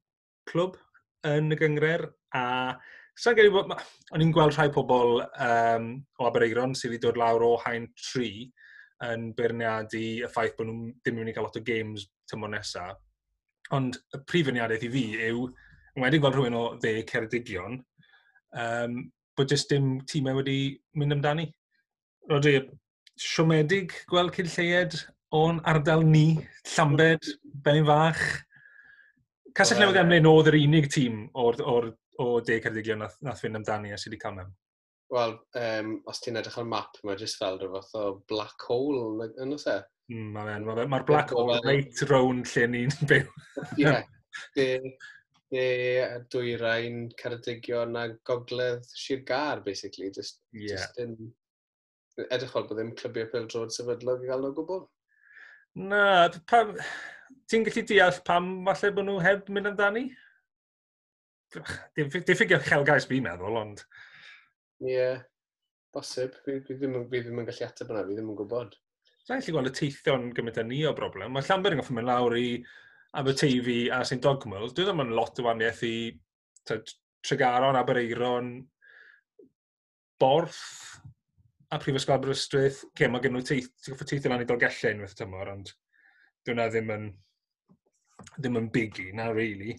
clwb 0.50 0.78
yn 1.28 1.52
y 1.54 1.58
gyngor, 1.60 2.08
a 2.36 2.44
sa'n 3.20 3.36
gyrru 3.38 3.54
bod... 3.54 3.74
O'n 4.14 4.24
i'n 4.24 4.32
gweld 4.34 4.56
rhai 4.56 4.68
pobl 4.72 5.20
um, 5.22 5.88
o 6.20 6.28
Abereiron 6.28 6.74
sydd 6.78 6.94
wedi 6.94 7.02
dod 7.06 7.18
lawr 7.20 7.44
o 7.46 7.54
hain 7.64 7.88
tri 7.98 8.30
yn 9.04 9.30
beirniadu 9.36 10.02
y 10.24 10.30
ffaith 10.30 10.54
bod 10.58 10.68
nhw 10.68 10.92
ddim 11.02 11.16
yn 11.16 11.20
mynd 11.20 11.32
i 11.32 11.34
cael 11.36 11.48
lot 11.48 11.58
o 11.58 11.64
games 11.66 12.06
tymor 12.30 12.52
nesaf. 12.52 12.98
Ond 13.74 13.98
y 14.16 14.20
prif 14.28 14.50
yniadaeth 14.52 14.86
i 14.86 14.90
fi 14.92 15.04
yw, 15.30 15.48
yn 15.94 16.04
wedi 16.04 16.20
gweld 16.22 16.38
rhywun 16.38 16.58
o 16.58 16.64
dde 16.80 17.02
Ceredigion, 17.10 17.78
um, 18.60 18.96
bod 19.36 19.50
jyst 19.50 19.72
dim 19.72 19.98
tîmau 20.10 20.38
wedi 20.40 20.58
mynd 21.00 21.16
amdani. 21.16 21.48
Rodri, 22.30 22.56
siomedig 23.20 23.92
gweld 24.08 24.32
cyn 24.34 24.48
lleied 24.48 24.96
o'n 25.34 25.60
ardal 25.68 26.04
ni, 26.08 26.38
Llambed, 26.72 27.26
Benin 27.64 27.86
Fach. 27.88 28.22
Casell 29.54 29.82
Newydd 29.82 30.00
Emlyn 30.00 30.28
oedd 30.30 30.50
yr 30.50 30.58
unig 30.58 30.88
tîm 30.90 31.26
o'r, 31.38 31.60
or, 31.68 31.90
o 32.22 32.40
De 32.46 32.56
Ceredigion 32.62 33.02
nath, 33.04 33.18
nath 33.26 33.42
fynd 33.44 33.60
amdani 33.60 33.92
a 33.92 33.98
sydd 34.00 34.14
wedi 34.14 34.22
cael 34.22 34.38
mewn. 34.38 34.54
Wel, 35.14 35.36
um, 35.60 35.90
os 36.10 36.22
ti'n 36.24 36.40
edrych 36.40 36.58
ar 36.62 36.66
map, 36.70 36.96
mae 37.04 37.18
jyst 37.20 37.38
fel 37.42 37.60
rhywbeth 37.60 37.92
o 38.00 38.06
black 38.30 38.64
hole 38.70 39.28
yn 39.44 39.54
oes 39.54 39.68
e? 39.70 39.76
Mm, 40.10 40.32
Mae'r 40.34 40.64
ma, 40.64 40.74
ma, 40.80 40.88
ma 40.96 41.02
black 41.06 41.34
hole 41.36 41.60
reit 41.66 42.02
rown 42.10 42.42
lle 42.54 42.66
ni'n 42.72 42.96
byw. 43.10 43.28
Ie, 43.84 43.94
De 45.54 45.68
Dwyrain, 46.32 47.04
Ceredigion 47.20 48.00
a 48.00 48.08
Gogledd 48.26 48.88
Sir 48.88 49.20
Gar, 49.28 49.60
basically. 49.62 50.10
Just, 50.10 50.40
yeah. 50.52 50.74
just 50.74 50.98
in 50.98 51.14
edrych 52.22 52.52
fel 52.52 52.66
bod 52.68 52.78
ddim 52.78 52.92
clybiau 52.98 53.30
pêl-droed 53.32 53.74
sefydlog 53.74 54.22
i 54.24 54.30
gael 54.30 54.44
nhw 54.44 54.54
gwbl. 54.58 54.84
Na, 55.90 56.04
pam... 56.50 56.76
Ti'n 57.50 57.64
gallu 57.66 57.82
deall 57.88 58.20
pam 58.24 58.50
falle 58.68 58.92
bod 58.94 59.08
nhw 59.08 59.18
heb 59.24 59.48
mynd 59.52 59.72
amdani? 59.72 60.04
Diffyg 61.96 62.54
i'r 62.54 62.62
uchelgais 62.62 63.08
fi'n 63.10 63.26
meddwl, 63.26 63.58
ond... 63.60 63.82
Ie, 64.84 64.92
yeah, 64.92 65.20
bosib. 65.94 66.36
Fi, 66.44 66.58
fi, 66.66 66.78
ddim, 66.78 66.96
fi 67.10 67.22
ddim 67.24 67.42
yn 67.42 67.48
gallu 67.48 67.66
ateb 67.66 67.92
yna, 67.92 68.04
fi 68.06 68.16
ddim 68.16 68.32
yn 68.32 68.38
gwybod. 68.38 68.76
Sa'n 69.24 69.40
gallu 69.40 69.56
gweld 69.56 69.70
y 69.70 69.74
teithio'n 69.78 70.30
gymryd 70.36 70.60
â 70.60 70.66
ni 70.68 70.82
o 70.88 70.92
broblem. 70.96 71.32
Mae 71.34 71.46
Llanber 71.46 71.74
yn 71.74 71.80
goffi 71.80 71.96
mynd 71.96 72.10
lawr 72.10 72.36
i 72.38 72.48
Aberteifi 73.18 73.78
a 73.94 74.02
St 74.04 74.20
Dogmel. 74.22 74.70
Dwi 74.74 74.86
ddim 74.86 75.02
yn 75.04 75.14
lot 75.16 75.38
o 75.40 75.46
waniaeth 75.46 75.82
i 75.86 75.94
Tregaron, 77.24 77.78
Abereiron, 77.78 78.50
Borth, 80.20 80.60
a 81.74 81.78
Prifysgol 81.82 82.18
Aberystwyth, 82.18 82.84
ce, 82.94 83.08
mae 83.10 83.22
gen 83.22 83.34
nhw 83.34 83.42
teith, 83.46 83.70
ti'n 83.82 83.98
teithio 83.98 84.30
lan 84.30 84.44
i 84.44 84.48
dolgellau 84.48 84.94
unwaith 84.94 85.16
y 85.16 85.18
tymor, 85.18 85.50
ond 85.50 85.72
dyna 86.46 86.68
ddim 86.70 86.92
yn, 86.94 87.08
ddim 88.36 88.58
yn 88.60 88.68
biggie, 88.74 89.10
na, 89.16 89.26
really. 89.34 89.74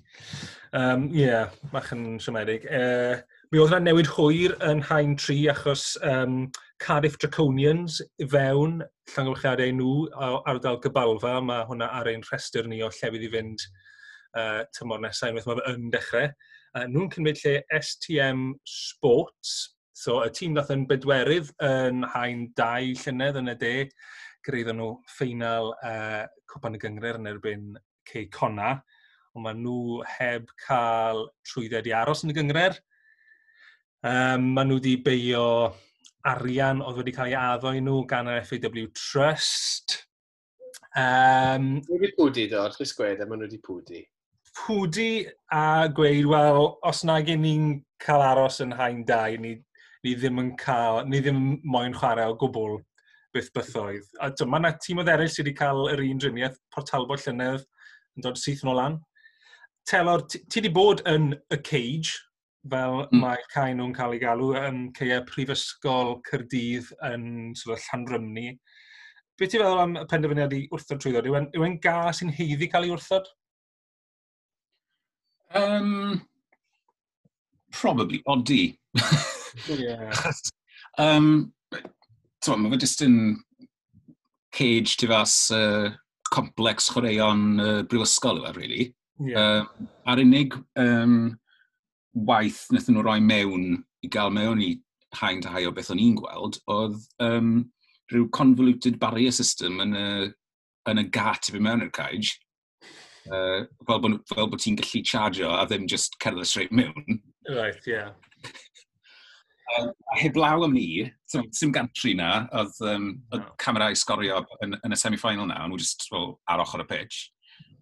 Um, 0.76 1.08
yeah, 1.16 1.54
mach 1.72 1.94
yn 1.96 2.18
siomedig. 2.20 2.66
Uh, 2.68 3.22
mi 3.52 3.62
oedd 3.62 3.72
yna 3.72 3.86
newid 3.86 4.10
hwyr 4.12 4.58
yn 4.68 4.84
hain 4.90 5.16
tri 5.22 5.38
achos 5.52 5.94
um, 6.04 6.50
Cardiff 6.84 7.16
Draconians 7.22 8.02
fewn 8.34 8.82
llangolchiadau 9.14 9.72
nhw 9.78 9.94
ardal 10.52 10.82
Gybalfa. 10.84 11.38
Mae 11.46 11.64
hwnna 11.70 11.88
ar 11.96 12.12
ein 12.12 12.26
rhestr 12.28 12.68
ni 12.68 12.82
o 12.84 12.92
llefydd 12.92 13.24
i 13.30 13.32
fynd 13.38 13.64
uh, 14.36 14.66
tymor 14.76 15.00
nesaf 15.06 15.32
unwaith 15.32 15.48
mae 15.48 15.62
fe 15.62 15.72
yn 15.72 15.88
dechrau. 15.96 16.28
Uh, 16.76 16.84
nhw'n 16.92 17.08
cymryd 17.14 17.40
lle 17.40 17.56
STM 17.80 18.50
Sports, 18.68 19.75
So 19.96 20.20
y 20.26 20.32
tîm 20.36 20.58
nath 20.58 20.74
yn 20.74 20.84
bedwerydd 20.90 21.54
yn 21.64 22.04
hain 22.12 22.50
dau 22.60 22.90
llynedd 23.00 23.38
yn 23.40 23.54
y 23.54 23.56
de, 23.62 23.76
gyda'n 24.44 24.76
nhw 24.82 24.90
ffeinal 25.08 25.72
uh, 25.88 26.26
Cwpan 26.52 26.76
y 26.76 26.82
Gyngred 26.82 27.22
yn 27.22 27.30
erbyn 27.32 27.70
Cei 28.10 28.28
Cona. 28.34 28.76
ond 29.36 29.44
maen 29.44 29.62
nhw 29.64 30.02
heb 30.08 30.52
cael 30.64 31.26
trwydded 31.48 31.88
i 31.90 31.94
aros 31.96 32.24
yn 32.24 32.32
y 32.32 32.36
Gyngred. 32.38 32.78
Um, 34.06 34.52
maen 34.56 34.70
nhw 34.70 34.78
wedi 34.80 34.96
beio 35.04 35.46
arian 36.28 36.84
oedd 36.84 37.02
wedi 37.02 37.14
cael 37.16 37.32
ei 37.34 37.38
addo 37.40 37.74
i 37.76 37.82
nhw 37.84 38.04
gan 38.10 38.32
yr 38.32 38.44
FAW 38.48 38.86
Trust. 38.96 39.98
Um, 40.96 41.80
Mae 41.82 42.00
wedi 42.00 42.12
pwdi 42.20 42.46
do, 42.52 42.64
chys 42.76 42.96
gwed, 42.96 43.20
a 43.20 43.26
e, 43.26 43.30
maen 43.30 43.44
nhw 43.44 43.50
wedi 43.50 43.62
pwdi. 43.64 44.04
Pwdi 44.56 45.10
a 45.52 45.66
gweud, 45.92 46.30
wel, 46.32 46.70
os 46.88 47.04
na 47.08 47.20
gen 47.28 47.44
ni'n 47.44 47.72
cael 48.00 48.24
aros 48.24 48.62
yn 48.64 48.72
hain 48.80 49.04
dau, 49.08 49.36
ni 49.40 49.58
ni 50.06 50.14
ddim 50.14 50.42
yn 50.42 50.52
cael, 50.62 51.02
ni 51.10 51.22
ddim 51.24 51.42
moyn 51.66 51.96
chwarae 51.98 52.30
o 52.30 52.38
gwbl 52.42 52.78
beth 53.36 53.50
bythoedd. 53.56 54.06
A 54.22 54.30
dyma 54.38 54.62
tîm 54.84 55.02
oedd 55.02 55.12
eraill 55.12 55.32
sydd 55.32 55.48
wedi 55.48 55.58
cael 55.58 55.90
yr 55.92 56.04
un 56.06 56.22
driniaeth, 56.22 56.60
Portalbo 56.74 57.18
Llynedd 57.20 57.66
yn 58.16 58.26
dod 58.26 58.40
syth 58.40 58.64
nôl 58.68 58.80
lan. 58.80 59.00
Telor, 59.90 60.24
ti 60.30 60.60
wedi 60.60 60.72
bod 60.74 61.04
yn 61.10 61.34
y 61.54 61.60
cage, 61.66 62.16
fel 62.70 63.04
mm. 63.04 63.20
mae 63.22 63.42
cael 63.54 63.76
nhw'n 63.78 63.94
cael 63.98 64.16
ei 64.16 64.22
galw, 64.22 64.54
yn 64.58 64.88
ceia 64.98 65.22
prifysgol 65.28 66.20
Cyrdydd 66.30 66.92
yn 67.12 67.28
sort 67.58 67.76
of, 67.76 67.84
Llanrymni. 67.90 68.56
Be 69.36 69.50
ti'n 69.50 69.62
feddwl 69.62 69.84
am 69.84 69.98
y 70.00 70.06
penderfyniad 70.10 70.56
i 70.56 70.64
wrthod 70.72 71.02
trwy 71.02 71.14
ddod? 71.14 71.30
Yw 71.30 71.40
e'n, 71.42 71.50
yw 71.58 71.68
en 71.68 71.80
ga 71.84 71.98
sy'n 72.16 72.34
heiddi 72.34 72.70
cael 72.72 72.88
ei 72.88 72.94
wrthod? 72.96 73.30
Um, 75.56 76.22
probably, 77.74 78.22
ond 78.32 78.48
di. 78.50 78.62
Yeah. 79.68 80.14
um, 81.02 81.52
Tyw'n, 82.46 82.62
mae 82.62 82.76
fe 82.76 82.82
jyst 82.84 83.02
yn 83.06 83.16
cage 84.56 84.98
tu 85.00 85.10
fas 85.10 85.34
uh, 85.56 85.90
complex 86.32 86.92
chwaraeon 86.94 87.46
uh, 87.62 87.82
brifysgol 87.90 88.42
yma, 88.42 88.54
really. 88.56 88.94
Yeah. 89.20 89.66
Uh, 89.66 89.90
a'r 90.12 90.22
unig 90.22 90.56
um, 90.80 91.36
waith 92.28 92.66
wnaethon 92.70 92.98
nhw 92.98 93.06
roi 93.06 93.20
mewn 93.24 93.68
i 94.06 94.12
gael 94.12 94.34
mewn 94.36 94.62
i 94.64 94.74
hain 95.20 95.42
ta 95.42 95.54
hai 95.56 95.66
o 95.66 95.74
beth 95.76 95.92
o'n 95.94 96.02
i'n 96.02 96.18
gweld, 96.20 96.60
oedd 96.72 96.98
um, 97.24 97.54
rhyw 98.12 98.28
convoluted 98.36 99.00
barrier 99.02 99.34
system 99.34 99.80
yn 99.84 99.96
y, 99.98 100.08
yn 100.92 101.02
y 101.02 101.06
gat 101.16 101.50
i 101.50 101.56
fi 101.56 101.64
mewn 101.64 101.86
i'r 101.86 101.94
caig. 101.96 102.34
Uh, 103.26 103.66
fel 103.88 104.02
bod, 104.04 104.20
fel 104.30 104.52
bod 104.52 104.62
ti'n 104.62 104.78
gallu 104.78 105.02
chargio 105.08 105.50
a 105.56 105.64
ddim 105.66 105.88
just 105.90 106.20
cerdded 106.22 106.46
straight 106.46 106.76
mewn. 106.76 107.22
Right, 107.50 107.82
yeah. 107.88 108.12
Um, 109.74 109.88
heblaw 110.22 110.64
am 110.64 110.76
ni, 110.76 111.08
sy'n 111.32 111.72
gantri 111.74 112.14
na, 112.18 112.46
oedd 112.54 112.76
um, 112.86 113.08
no. 113.34 113.40
camerau 113.62 113.98
sgorio 113.98 114.44
yn, 114.62 114.76
yn 114.86 114.94
y 114.94 115.00
semi-final 115.00 115.48
na, 115.50 115.64
ond 115.66 115.74
nhw 115.74 115.82
just 115.82 116.06
well, 116.14 116.36
ar 116.52 116.62
ochr 116.62 116.84
y 116.84 116.88
pitch. 116.92 117.32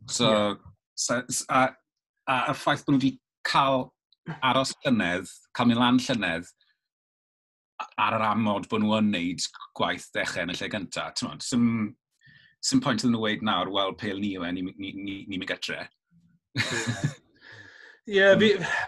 So, 0.08 0.30
yeah. 0.30 0.54
so 0.96 1.18
a, 1.50 1.64
a, 2.28 2.38
a 2.54 2.56
ffaith 2.56 2.86
bod 2.86 2.96
nhw 2.96 3.02
wedi 3.02 3.18
cael 3.48 3.90
aros 4.40 4.72
llynedd, 4.86 5.28
cael 5.52 5.70
mynd 5.70 5.82
lan 5.82 6.00
llynedd, 6.06 6.48
ar 8.00 8.16
yr 8.16 8.26
amod 8.30 8.70
bod 8.72 8.84
nhw 8.86 8.96
yn 9.02 9.12
neud 9.12 9.50
gwaith 9.76 10.08
ddechrau 10.16 10.48
yn 10.48 10.54
y 10.54 10.58
lle 10.62 10.72
gyntaf. 10.72 11.18
Ti'n 11.20 11.44
sy'n 11.44 11.68
sym 12.64 12.84
pwynt 12.86 13.04
iddyn 13.04 13.18
nhw 13.18 13.26
wedi 13.26 13.50
nawr, 13.50 13.72
wel, 13.76 13.92
pel 14.00 14.24
ni 14.24 14.38
yw 14.38 14.48
e, 14.48 14.54
ni'n 14.56 14.72
ni, 14.72 14.78
ni, 14.80 14.94
ni, 15.04 15.18
ni 15.28 15.42
mynd 15.42 15.52
gytre. 15.52 15.84
Ie, 18.04 18.18
yeah, 18.18 18.36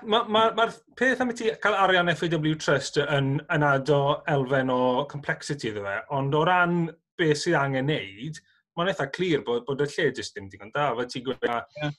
mae'r 0.03 0.25
ma, 0.27 0.41
ma, 0.51 0.63
peth 0.99 1.21
am 1.23 1.29
i 1.31 1.33
ti 1.39 1.47
cael 1.63 1.77
arian 1.79 2.11
FAW 2.19 2.49
Trust 2.59 2.97
yn, 2.99 3.37
yn 3.55 3.63
ado 3.63 3.99
elfen 4.27 4.71
o 4.73 4.79
complexity 5.07 5.69
iddo 5.69 5.85
fe, 5.85 5.93
ond 6.17 6.35
o 6.35 6.41
ran 6.43 6.81
beth 7.15 7.39
sydd 7.45 7.55
angen 7.55 7.87
neud, 7.87 8.41
mae'n 8.75 8.91
eitha 8.91 9.05
clir 9.15 9.45
bod, 9.47 9.63
bod 9.69 9.83
y 9.85 9.87
lle 9.87 10.09
jyst 10.17 10.35
ddim 10.35 10.49
digon 10.51 10.73
da. 10.75 10.89
Fe 10.97 11.05
ti'n 11.13 11.23
gweud, 11.29 11.47
yeah. 11.47 11.93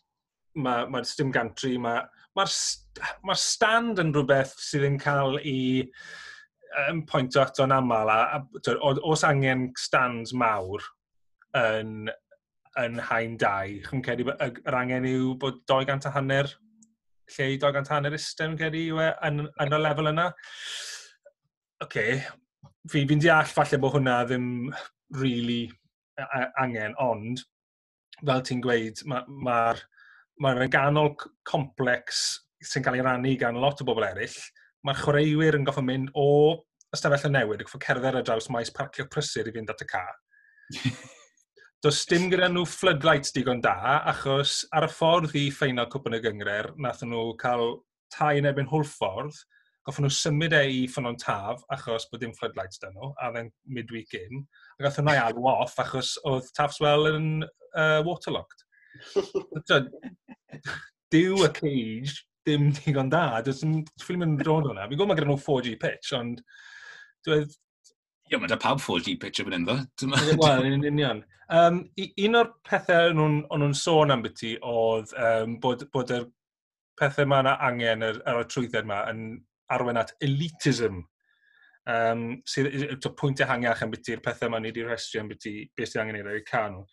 mae'r 0.60 0.90
ma, 0.90 0.98
ma 0.98 1.02
stym 1.08 1.32
gantri, 1.32 1.78
mae'r 1.80 2.04
ma, 2.36 2.46
ma, 3.30 3.38
stand 3.46 4.04
yn 4.04 4.12
rhywbeth 4.12 4.52
sydd 4.66 4.84
yn 4.90 5.00
cael 5.00 5.40
i 5.40 5.56
um, 6.84 7.00
pwynt 7.08 7.40
ato'n 7.40 7.72
aml, 7.78 8.12
a, 8.12 8.42
a, 8.42 8.92
os 9.08 9.24
angen 9.24 9.70
stands 9.80 10.36
mawr 10.36 10.84
yn, 11.62 12.12
yn 12.84 13.02
hain 13.08 13.40
dau, 13.40 13.80
chi'n 13.88 14.04
cedi 14.04 14.28
yr 14.28 14.80
angen 14.84 15.08
yw 15.08 15.34
bod 15.40 15.64
200 15.64 16.12
a 16.12 16.16
hanner 16.20 16.52
lleidog 17.34 17.78
yn 17.80 17.88
tan 17.88 18.08
yr 18.08 18.16
ystem 18.18 18.56
geri 18.58 18.86
yw 18.92 19.02
e 19.02 19.10
yn, 19.28 19.46
yn 19.62 19.76
y 19.76 19.80
lefel 19.82 20.12
yna. 20.12 20.28
Oce, 21.84 21.86
okay. 21.86 22.20
fi'n 22.92 23.10
fi 23.10 23.18
deall 23.26 23.50
falle 23.50 23.80
bod 23.82 23.96
hwnna 23.96 24.20
ddim 24.28 24.48
really 25.20 25.66
angen, 26.62 26.94
ond 27.02 27.42
fel 28.22 28.44
ti'n 28.46 28.62
gweud, 28.64 29.02
mae'r 29.04 29.26
ma, 29.28 29.74
ma, 30.40 30.54
ma 30.56 30.68
ganol 30.72 31.12
complex 31.48 32.22
sy'n 32.64 32.84
cael 32.84 32.98
ei 32.98 33.04
rannu 33.04 33.34
gan 33.40 33.58
lot 33.60 33.82
o 33.82 33.88
bobl 33.88 34.06
eraill, 34.06 34.38
mae'r 34.86 35.02
chwaraewyr 35.02 35.58
yn 35.58 35.66
goffa 35.66 35.84
mynd 35.84 36.14
o 36.16 36.28
ystafell 36.94 37.28
y 37.28 37.34
newid 37.34 37.60
yn 37.60 37.68
goffa 37.68 37.82
cerdded 37.84 38.20
ar 38.22 38.24
draws 38.24 38.48
maes 38.54 38.72
parcio 38.74 39.06
prysur 39.12 39.50
i 39.50 39.54
fynd 39.54 39.72
at 39.72 39.84
y 39.84 39.90
car. 39.90 40.16
Does 41.86 42.00
dim 42.10 42.24
gyda 42.26 42.48
nhw 42.50 42.64
floodlights 42.66 43.30
digon 43.30 43.60
da, 43.62 43.76
achos 44.10 44.64
ar 44.74 44.82
y 44.82 44.88
ffordd 44.90 45.36
i 45.38 45.44
ffeinal 45.54 45.86
cwpan 45.92 46.16
y 46.16 46.18
gyngre'r, 46.24 46.72
nath 46.82 47.04
nhw 47.06 47.20
cael 47.38 47.76
tai 48.10 48.40
yn 48.40 48.48
erbyn 48.50 48.66
hwlffordd, 48.72 49.36
goffon 49.86 50.08
nhw 50.08 50.16
symud 50.16 50.56
e 50.58 50.62
i 50.66 50.80
ffynon 50.90 51.14
taf, 51.22 51.60
achos 51.76 52.08
bod 52.10 52.24
dim 52.24 52.32
floodlights 52.34 52.82
dyn 52.82 52.96
nhw, 52.96 53.12
a 53.22 53.28
dden 53.36 53.52
midweek 53.76 54.16
in, 54.18 54.42
a 54.80 54.82
gath 54.82 54.98
hwnna 54.98 55.14
i 55.14 55.20
alw 55.28 55.46
off, 55.52 55.76
achos 55.84 56.16
oedd 56.26 56.48
Tafswell 56.58 57.06
yn 57.12 57.28
uh, 57.44 58.00
waterlocked. 58.08 58.66
Dyw 61.14 61.44
y 61.46 61.52
cage 61.60 62.16
dim 62.50 62.72
digon 62.80 63.14
da, 63.14 63.28
dwi'n 63.46 63.84
ffilm 64.02 64.26
yn 64.26 64.34
dod 64.42 64.66
hwnna. 64.72 64.88
Fi'n 64.88 64.98
gwybod 64.98 65.12
mae 65.12 65.20
gyda 65.20 65.30
nhw 65.30 65.38
4G 65.44 65.76
pitch, 65.86 66.10
ond 66.18 66.42
dwi'n 67.28 67.46
Ie, 68.26 68.38
mae 68.42 68.50
da 68.50 68.58
pawb 68.58 68.80
4G 68.82 69.16
pitch 69.22 69.42
yn 69.44 69.54
ynddo. 69.60 69.76
Wel, 70.42 70.64
yn 70.66 70.86
union. 70.88 71.22
Um, 71.54 71.84
un 72.02 72.38
o'r 72.40 72.48
pethau 72.66 73.12
o'n 73.12 73.36
nhw'n 73.46 73.76
sôn 73.78 74.10
am 74.10 74.18
ambiti 74.18 74.56
oedd 74.66 75.12
um, 75.14 75.60
bod, 75.62 75.84
bod 75.94 76.10
yr 76.10 76.24
pethau 76.98 77.28
mae 77.30 77.44
yna 77.44 77.52
angen 77.68 78.02
ar, 78.02 78.18
ar 78.26 78.40
y 78.42 78.48
trwydded 78.50 78.88
yma 78.88 79.04
yn 79.12 79.22
arwen 79.76 80.00
at 80.02 80.10
elitism. 80.26 81.04
Um, 81.86 82.26
sydd 82.50 82.72
so, 82.98 83.12
pwynt 83.14 83.44
ehangach 83.46 83.84
i'r 83.86 84.24
pethau 84.24 84.50
mae 84.50 84.64
ni 84.64 84.72
wedi 84.72 84.88
rhestru 84.88 85.22
am 85.22 85.30
beth 85.30 85.46
beth 85.78 85.92
sydd 85.92 86.02
angen 86.02 86.18
i 86.18 86.26
roi 86.26 86.40
can 86.48 86.80
nhw. 86.80 86.86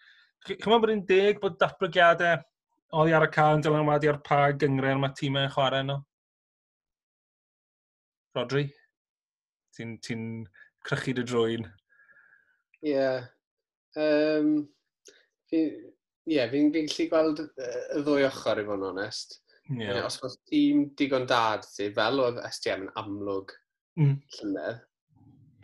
Chyma 0.53 0.77
bod 0.83 0.93
yn 0.93 1.05
deg 1.09 1.41
bod 1.41 1.57
datblygiadau 1.57 2.43
oddi 2.99 3.15
ar 3.17 3.25
y 3.25 3.31
can 3.33 3.63
dylanwadu 3.65 4.11
ar 4.11 4.21
pa 4.27 4.43
gyngren 4.53 5.01
mae 5.01 5.17
tîmau 5.17 5.47
yn 5.47 5.55
chwarae 5.55 5.87
nhw? 5.87 5.97
Rodri? 8.37 8.67
Ti'n... 9.73 9.97
Ti, 9.97 10.19
crychu 10.87 11.15
dy 11.17 11.25
drwy'n. 11.27 11.67
Ie. 12.83 12.93
Yeah. 12.93 13.25
Um, 13.95 14.55
Ie, 15.53 15.67
yeah, 16.25 16.49
fi'n 16.49 16.71
fi 16.73 16.83
gallu 16.87 17.09
gweld 17.11 17.41
y 17.45 18.01
ddwy 18.01 18.25
ochr 18.25 18.61
i 18.61 18.65
fod 18.65 18.79
yn 18.81 18.89
onest. 18.89 19.37
Yeah. 19.69 20.01
Os 20.07 20.17
oes 20.25 20.39
tîm 20.49 20.89
digon 20.99 21.27
dad 21.29 21.67
ti, 21.69 21.91
fel 21.95 22.19
oedd 22.23 22.41
STM 22.49 22.87
yn 22.87 22.93
amlwg 22.99 23.53
mm. 23.99 24.15
llynedd, 24.37 24.81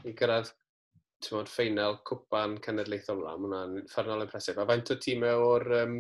i 0.08 0.14
gyrraedd 0.20 0.54
tymod, 1.26 1.50
ffeinal 1.52 1.98
cwpan 2.08 2.60
cenedlaethol 2.64 3.20
mlaen, 3.24 3.42
hwnna'n 3.48 3.90
ffernol 3.92 4.24
impresif. 4.24 4.60
A 4.60 4.68
faint 4.70 4.94
o 4.94 5.00
tîmau 5.04 5.44
o'r 5.50 5.68
um, 5.82 5.98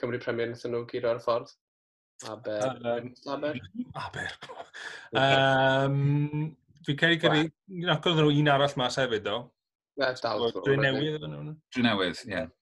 Cymru 0.00 0.22
Premier 0.22 0.48
wnaethon 0.48 0.72
nhw 0.76 0.86
giro 0.88 1.12
ar 1.12 1.20
ffordd? 1.24 1.52
Aber. 2.30 2.64
Um, 2.86 3.12
Aber. 3.26 3.58
Aber. 3.94 4.28
um, 5.18 6.56
Dwi'n 6.86 6.98
cael 6.98 7.18
gyrru, 7.22 7.42
nac 7.86 8.06
oedd 8.08 8.20
nhw 8.20 8.34
un 8.42 8.50
arall 8.52 8.76
mas 8.80 8.98
hefyd, 9.00 9.24
do. 9.26 9.38
Ie, 10.00 10.10
dal. 10.22 10.46
Dwi'n 10.58 10.84
newydd 10.86 11.26
yn 11.28 11.34
nhw. 11.36 11.56
Dwi'n 11.74 11.88
newydd, 11.88 12.22
ie. 12.26 12.32
Yeah. 12.34 12.52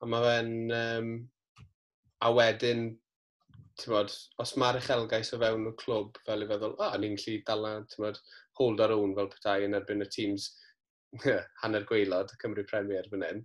A 0.00 0.10
mae 0.10 0.28
fe'n... 0.28 0.52
Um, 0.78 1.10
a 2.24 2.30
wedyn, 2.32 2.86
ti'n 3.80 3.92
bod, 3.92 4.14
os 4.40 4.54
mae'r 4.60 4.78
uchelgais 4.80 5.34
o 5.36 5.40
fewn 5.42 5.68
y 5.68 5.74
clwb, 5.82 6.20
fel 6.24 6.46
i 6.46 6.48
feddwl, 6.48 6.76
a, 6.78 6.92
oh, 6.94 7.00
ni'n 7.02 7.18
gallu 7.20 7.42
dala, 7.50 7.74
ti'n 7.90 8.06
bod, 8.06 8.22
hold 8.60 8.80
our 8.84 8.94
own 8.96 9.12
fel 9.18 9.28
petai 9.32 9.66
yn 9.66 9.76
erbyn 9.76 10.06
y 10.06 10.08
teams 10.14 10.48
hanner 11.62 11.84
gweilod, 11.90 12.32
Cymru 12.40 12.64
Premier 12.70 13.10
fan 13.12 13.26
hyn. 13.28 13.44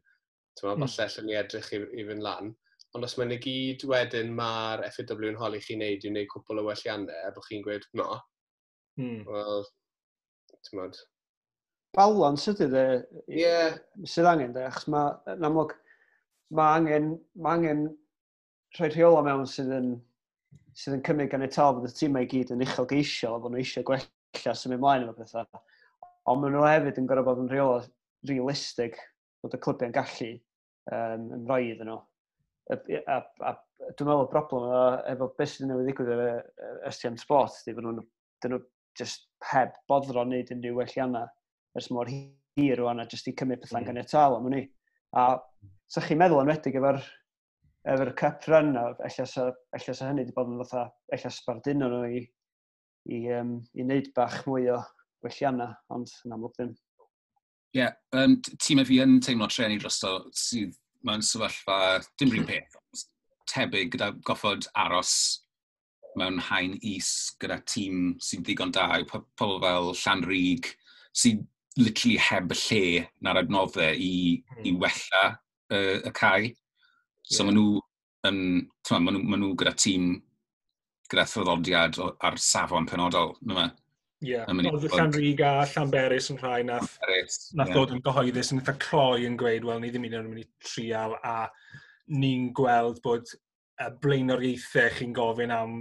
Ti'n 0.55 0.69
bod, 0.69 0.79
mm. 0.79 0.87
falle 0.87 1.09
allan 1.09 1.27
ni 1.27 1.39
edrych 1.41 1.71
i, 1.75 1.83
i 1.99 2.07
fynd 2.07 2.25
lan 2.25 2.55
ond 2.97 3.05
os 3.05 3.15
mae'n 3.19 3.35
y 3.35 3.37
gyd 3.43 3.83
wedyn 3.89 4.31
mae'r 4.37 4.81
FAW 4.95 5.27
yn 5.29 5.37
holi 5.37 5.59
chi'n 5.61 5.81
neud 5.83 6.05
i 6.05 6.09
wneud 6.09 6.29
cwpl 6.31 6.61
o 6.61 6.65
welliannau 6.69 7.27
a 7.27 7.33
bod 7.35 7.45
chi'n 7.45 7.61
gweud 7.65 7.85
no, 7.99 8.15
mm. 8.97 9.19
wel, 9.27 9.67
ti'n 10.65 10.81
modd. 10.81 10.99
Balans 11.97 12.45
ydy 12.51 12.67
dde. 12.69 12.83
Ie. 13.27 13.39
Yeah. 13.41 13.79
Sydd 14.07 14.29
angen 14.29 14.53
de, 14.55 14.65
achos 14.69 14.85
mae, 14.91 15.15
yn 15.33 15.47
amlwg, 15.47 15.73
mae 16.55 16.79
angen, 16.79 17.09
ma 17.41 17.55
angen 17.57 17.87
rhoi 18.77 18.91
rheola 18.93 19.23
mewn 19.25 19.47
sydd 19.49 19.71
yn, 19.73 19.93
sydd 20.77 20.99
yn 20.99 21.05
cymryd 21.07 21.31
gan 21.31 21.45
y 21.45 21.49
tal 21.53 21.77
bod 21.77 21.89
y 21.89 21.93
tîmau 21.95 22.25
i 22.25 22.29
gyd 22.29 22.53
yn 22.53 22.65
uchel 22.65 22.89
geisio, 22.89 23.33
a 23.35 23.41
bod 23.41 23.55
nhw 23.55 23.63
eisiau 23.63 23.87
gwella 23.87 24.53
sy'n 24.53 24.75
mynd 24.75 24.83
mlaen 24.83 25.07
efo 25.07 25.15
pethau. 25.17 25.63
Ond 26.29 26.43
maen 26.43 26.53
nhw 26.53 26.67
hefyd 26.67 27.01
yn 27.01 27.09
gorfod 27.09 27.31
bod 27.31 27.41
yn 27.45 27.51
rheola 27.53 27.81
realistig 28.29 28.99
bod 29.41 29.55
y 29.55 29.61
clybiau'n 29.63 29.95
gallu 29.95 30.31
um, 30.35 31.25
yn 31.39 31.49
rhoi 31.49 31.63
iddyn 31.71 31.89
nhw. 31.89 31.99
A, 32.69 32.77
a, 32.77 33.17
a, 33.17 33.53
a 33.55 33.93
dwi'n 33.97 34.11
meddwl 34.11 34.27
y 34.27 34.31
broblem 34.35 34.67
efo 35.09 35.31
beth 35.39 35.55
sydd 35.55 35.65
yn 35.65 35.73
newid 35.73 35.89
ddigwydd 35.89 36.13
efo 36.13 36.91
STM 36.93 37.17
Sport, 37.17 37.63
di 37.65 37.73
bod 37.73 37.87
nhw'n 37.87 38.03
nhw 38.03 38.61
just 38.99 39.27
heb 39.51 39.75
boddro 39.89 40.25
wneud 40.25 40.51
unrhyw 40.55 40.81
welliannau 40.81 41.29
ers 41.79 41.89
mor 41.95 42.09
hir 42.09 42.79
rwan 42.79 43.01
a 43.01 43.07
jyst 43.09 43.29
i 43.31 43.35
cymryd 43.39 43.61
pethau'n 43.63 43.83
mm. 43.83 43.89
ganiatal 43.91 44.37
am 44.37 44.49
hynny. 44.49 44.65
A 45.15 45.39
sa 45.89 46.03
chi'n 46.05 46.19
meddwl 46.21 46.43
enwedig 46.43 46.77
efo'r 46.79 46.99
efo'r 47.93 48.13
cup 48.19 48.45
run, 48.51 48.75
a 48.77 48.91
ella 49.07 49.25
sa, 49.25 49.47
ella 49.77 49.95
sa 49.95 50.09
hynny 50.09 50.25
wedi 50.25 50.35
bod 50.35 50.51
yn 50.51 50.61
fatha, 50.63 50.85
ella 51.15 51.31
sbarduno 51.33 51.89
nhw 51.93 52.11
i, 52.19 52.21
i, 53.15 53.21
um, 53.39 53.55
i 53.73 53.85
wneud 53.85 54.11
bach 54.17 54.41
mwy 54.49 54.69
o 54.73 54.79
welliannau, 55.25 55.73
ond 55.95 56.11
yn 56.25 56.35
amlwg 56.35 56.55
ddim. 56.57 56.75
Ie, 57.77 57.83
yeah, 57.83 57.95
um, 58.17 58.35
tîm 58.41 58.81
fi 58.85 59.01
yn 59.03 59.19
teimlo 59.23 59.47
treni 59.51 59.77
drosto 59.81 60.15
sydd 60.35 60.75
mewn 61.05 61.23
sefyllfa 61.25 61.99
dim 62.19 62.33
rhywun 62.33 62.49
peth, 62.51 63.05
tebyg 63.49 63.93
gyda 63.95 64.11
goffod 64.27 64.67
aros 64.77 65.13
mewn 66.17 66.39
hain 66.49 66.77
is 66.81 67.09
gyda 67.41 67.59
tîm 67.69 68.15
sy'n 68.23 68.43
ddigon 68.45 68.73
da, 68.75 68.87
yw 68.99 69.07
pobl 69.09 69.59
fel 69.63 69.91
Llanrug 70.01 70.71
sy'n 71.13 71.43
literally 71.79 72.17
heb 72.17 72.53
y 72.53 72.57
lle 72.63 73.03
na'r 73.25 73.43
adnoddau 73.43 73.93
i, 73.93 74.39
mm. 74.39 74.63
i 74.65 74.73
wella 74.81 75.25
uh, 75.29 75.99
y 76.09 76.13
cae. 76.15 76.53
So 77.29 77.43
yeah. 77.43 77.49
maen 77.49 77.59
nhw, 77.59 77.83
yn, 78.29 78.39
ma, 78.89 78.99
maen, 78.99 79.19
nhw, 79.19 79.27
maen 79.29 79.45
nhw 79.45 79.51
gyda 79.59 79.75
tîm 79.77 80.09
gyda 81.09 81.25
throddodiad 81.29 81.99
ar 82.01 82.39
safon 82.41 82.89
penodol. 82.89 83.35
Ie, 83.45 84.33
yeah. 84.33 84.49
oedd 84.49 84.89
Llanrug 84.91 85.43
a 85.45 85.51
Llanberis 85.71 86.31
yn 86.33 86.41
rhai 86.41 86.63
nath, 86.67 86.97
nath 86.99 87.69
yeah. 87.69 87.75
ddod 87.75 87.93
yn 87.95 88.03
gyhoeddus 88.05 88.51
yn 88.53 88.63
eitha 88.63 88.75
cloi 88.81 89.27
yn 89.29 89.37
gweud, 89.39 89.67
wel, 89.67 89.79
ni 89.83 89.93
ddim 89.93 90.09
yn 90.09 90.17
mynd 90.27 90.43
i 90.43 90.49
trial 90.65 91.15
a 91.23 91.37
ni'n 92.09 92.49
gweld 92.57 92.99
bod 93.05 93.29
y 93.79 93.89
blaenoriaethau 94.03 94.93
chi'n 94.97 95.15
gofyn 95.15 95.53
am 95.55 95.75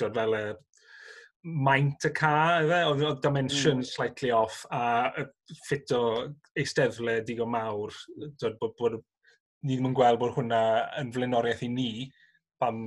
dod 0.00 0.16
fel 0.18 0.36
y 0.38 0.44
maint 1.44 2.06
y 2.08 2.10
ca, 2.16 2.34
efe, 2.62 2.78
oedd 2.88 3.02
o 3.04 3.14
dimension 3.20 3.80
mm. 3.82 3.88
slightly 3.88 4.30
off, 4.32 4.62
a 4.72 5.12
ffit 5.66 5.92
o 5.92 6.02
eisteddle 6.56 7.18
digon 7.28 7.52
mawr, 7.52 7.92
dod 8.40 8.56
bod, 8.60 8.72
bod 8.78 8.96
ni 9.64 9.76
ddim 9.76 9.90
yn 9.90 9.96
gweld 9.96 10.20
bod 10.20 10.32
hwnna 10.36 10.60
yn 11.00 11.12
flaenoriaeth 11.12 11.64
i 11.66 11.70
ni, 11.72 11.88
pam 12.60 12.80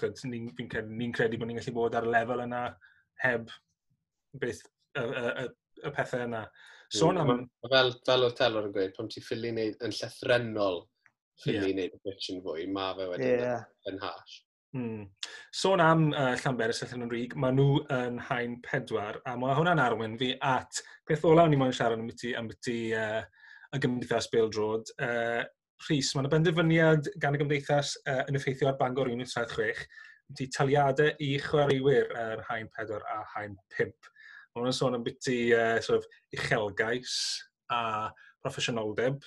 ni'n 0.00 0.48
ni 0.56 0.68
credu, 0.72 0.96
ni 0.96 1.10
credu 1.12 1.40
bod 1.40 1.50
ni'n 1.50 1.60
gallu 1.60 1.76
bod 1.76 1.98
ar 1.98 2.08
y 2.08 2.14
lefel 2.14 2.44
yna 2.46 2.62
heb 3.24 3.52
beth 4.40 4.62
y, 4.64 5.02
y, 5.04 5.26
y, 5.44 5.46
y 5.84 5.92
pethau 5.92 6.24
yna. 6.24 6.46
Sôn 6.92 7.20
so, 7.20 7.26
mm. 7.26 7.36
am... 7.36 7.44
Fel, 7.74 7.94
fel 8.08 8.26
o'r 8.28 8.36
telor 8.40 8.70
yn 8.70 8.76
gweud, 8.76 8.96
pam 8.96 9.12
ti 9.12 9.20
ffili 9.24 9.52
yn 9.52 9.92
llethrennol 9.92 10.82
chyn 11.42 11.58
yeah. 11.58 11.66
ni'n 11.66 11.82
neud 11.82 11.98
y 11.98 12.00
bitch 12.06 12.30
yn 12.32 12.40
fwy, 12.46 12.64
mae 12.72 12.96
fe 12.98 13.10
wedyn 13.12 13.44
yeah. 13.44 13.68
yn, 13.86 13.94
yn 13.94 14.02
hash. 14.06 14.40
Hmm. 14.72 15.00
Sôn 15.52 15.82
am 15.84 16.06
uh, 16.16 16.32
Llanberis 16.40 16.80
a 16.80 16.86
Llanrug, 16.88 17.34
mae 17.36 17.52
nhw 17.52 17.82
yn 17.92 18.20
hain 18.30 18.54
pedwar, 18.64 19.18
a 19.28 19.34
mae 19.36 19.56
hwnna'n 19.58 19.82
arwen 19.82 20.14
fi 20.20 20.30
at 20.48 20.80
peth 21.08 21.26
olaf 21.28 21.50
ni 21.52 21.58
moyn 21.60 21.74
siarad 21.76 22.00
ambyti, 22.00 22.32
ambyti 22.38 22.76
uh, 22.96 23.20
y 23.76 23.80
gymdeithas 23.82 24.30
Bildrod. 24.32 24.94
Uh, 24.96 25.42
Rhys, 25.88 26.14
mae'n 26.14 26.30
benderfyniad 26.32 27.10
gan 27.20 27.36
y 27.36 27.42
gymdeithas 27.42 27.98
uh, 28.06 28.22
yn 28.30 28.38
effeithio 28.38 28.70
ar 28.70 28.78
Bangor 28.80 29.10
1976, 29.12 29.84
di 30.38 30.46
taliadau 30.56 31.12
i 31.20 31.34
chwaraewyr 31.42 32.08
yr 32.08 32.40
uh, 32.40 32.46
hain 32.48 32.70
pedwar 32.72 33.04
a 33.12 33.18
hain 33.34 33.58
pimp. 33.74 34.08
Mae 34.52 34.62
hwnna'n 34.62 34.78
sôn 34.78 34.96
ambyti 34.96 35.38
uh, 35.56 35.76
sort 35.84 36.00
of, 36.00 36.08
uchelgais 36.32 37.18
a 37.72 37.82
proffesiynoldeb. 38.44 39.20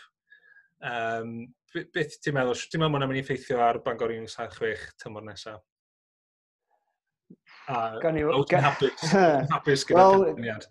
Um, 0.86 1.54
beth 1.76 2.20
ti'n 2.24 2.36
meddwl? 2.36 2.58
Ti'n 2.72 2.82
meddwl 2.82 2.96
mwyn 2.96 3.08
mynd 3.10 3.20
i 3.20 3.24
effeithio 3.24 3.62
ar 3.64 3.82
Bangor 3.86 4.14
176 4.16 5.00
tymor 5.04 5.26
nesaf? 5.28 5.64
A 7.68 8.00
gan 8.02 8.18
i... 8.20 8.26
Gan... 8.50 8.68
hapus, 8.68 9.08
hapus 9.54 9.86
gyda 9.90 10.02
well, 10.02 10.28
cyfuniad. 10.28 10.68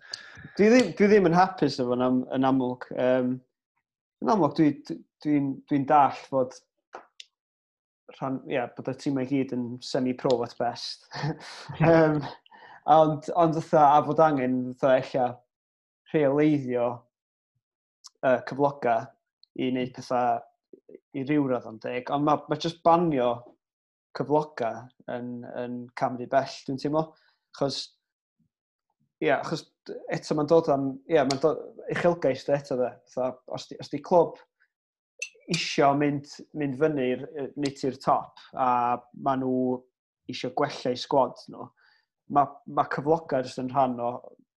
Dwi 0.55 0.69
ddim, 0.71 0.93
dwi 0.95 1.09
ddim 1.11 1.27
yn 1.29 1.35
hapus 1.35 1.79
efo 1.83 1.97
yn, 1.97 2.05
am, 2.05 2.21
yn 2.35 2.47
amlwg. 2.47 2.87
Um, 2.95 3.33
yn 4.23 4.31
amlwg, 4.31 4.55
dwi'n 4.59 4.77
dwi, 4.77 5.01
dwi, 5.25 5.39
dwi, 5.41 5.41
dwi 5.71 5.81
dall 5.89 6.23
fod 6.29 6.55
rhan, 8.15 8.39
yeah, 8.47 8.69
bod 8.77 8.91
y 8.91 8.95
tîmau 9.01 9.27
gyd 9.27 9.51
yn 9.55 9.65
semi-pro 9.83 10.37
at 10.45 10.55
best. 10.59 11.09
um, 11.81 12.21
ond, 12.97 13.27
ond 13.35 13.59
dda, 13.59 13.83
a 13.89 13.99
fod 14.07 14.23
angen, 14.23 14.61
dda, 14.79 14.95
eich 15.01 15.15
rheoleiddio 16.13 16.89
uh, 16.95 18.39
cyfloga 18.47 19.01
i 19.59 19.71
wneud 19.71 19.91
pethau 19.95 20.39
i 21.15 21.23
ryw 21.25 21.47
radd 21.49 21.67
o'n 21.69 21.81
deg, 21.83 22.09
ond 22.13 22.27
mae, 22.27 22.41
ma 22.49 22.57
jyst 22.59 22.81
banio 22.85 23.29
cyfloga 24.15 24.71
yn, 25.11 25.29
yn 25.59 25.77
Camry 25.99 26.27
Bell, 26.31 26.57
dwi'n 26.67 26.81
teimlo. 26.81 27.05
Chos, 27.55 27.79
ia, 29.23 29.37
yeah, 29.37 29.45
chos 29.47 29.65
eto 30.13 30.35
mae'n 30.35 30.49
dod 30.51 30.69
am, 30.73 30.89
ia, 31.07 31.19
yeah, 31.19 31.29
mae'n 31.29 31.41
dod 31.43 31.61
uchelgais 31.93 32.45
dy 32.47 32.55
eto 32.57 32.79
dde. 32.79 32.91
Tha, 33.13 33.31
os, 33.55 33.67
di, 33.69 33.79
os 33.81 33.91
di 33.91 34.01
clwb 34.03 34.39
isio 35.55 35.91
mynd, 35.97 36.29
mynd 36.57 36.77
fyny 36.81 37.11
nid 37.61 37.83
i'r 37.85 37.99
top 38.01 38.41
a 38.57 38.69
maen 39.27 39.43
nhw 39.43 39.75
isio 40.31 40.49
gwella 40.57 40.93
i 40.95 40.97
sgwad 40.97 41.37
nhw, 41.53 41.67
mae 42.33 42.49
ma 42.73 42.87
cyfloga 42.89 43.43
jyst 43.45 43.61
yn 43.61 43.69
rhan 43.69 43.99
o, 44.01 44.15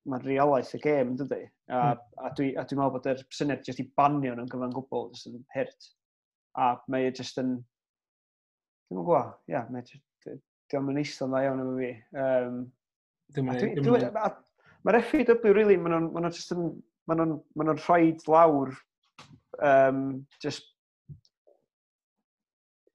mae'n 0.07 0.23
reolaeth 0.23 0.75
y 0.79 0.81
gêm, 0.85 1.15
dydy? 1.19 1.43
A, 1.67 1.81
mm. 1.97 2.03
a 2.23 2.31
dwi'n 2.39 2.69
dwi 2.71 2.79
meddwl 2.79 2.93
bod 2.95 3.09
yr 3.11 3.23
syniad 3.35 3.65
jyst 3.67 3.83
i 3.83 3.89
banio 3.99 4.37
nhw'n 4.37 4.51
gyfan 4.53 4.75
gwbl 4.77 5.09
jyst 5.11 5.33
yn 5.33 5.41
hyrt 5.57 5.89
a 6.57 6.73
mae 6.93 7.09
e 7.09 7.15
jyst 7.15 7.41
yn... 7.43 7.57
Dwi'n 8.87 9.03
gwybod, 9.03 9.33
ia, 9.49 9.55
yeah, 9.57 9.71
mae 9.73 9.85
e 9.85 9.91
jyst... 9.93 10.05
Diolch 10.67 10.91
yn 10.91 10.99
eistedd 10.99 11.31
dda 11.31 11.45
iawn 11.47 11.63
efo 11.63 11.75
fi. 11.79 11.91
Um, 12.19 12.63
Mae'r 14.87 15.03
FAW, 15.07 15.53
really, 15.53 15.77
maen 15.79 15.95
nhw'n 15.95 16.09
ma 16.15 16.31
jyst 16.31 16.55
yn... 16.57 16.71
Maen 17.07 17.23
nhw'n 17.23 17.37
ma 17.55 17.67
nhw 17.69 17.77
rhoi 17.79 18.17
lawr 18.27 18.73
um, 19.63 20.27
just 20.43 20.73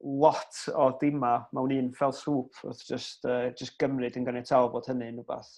lot 0.02 0.58
o 0.74 0.90
dima 1.00 1.46
mewn 1.54 1.72
un 1.76 1.92
fel 1.94 2.12
swp 2.16 2.58
wrth 2.66 2.82
just, 2.88 3.24
uh, 3.24 3.50
just 3.58 3.78
Gymryd 3.78 4.18
yn 4.18 4.26
ganiataol 4.26 4.70
bod 4.72 4.88
hynny'n 4.90 5.20
rhywbeth 5.20 5.52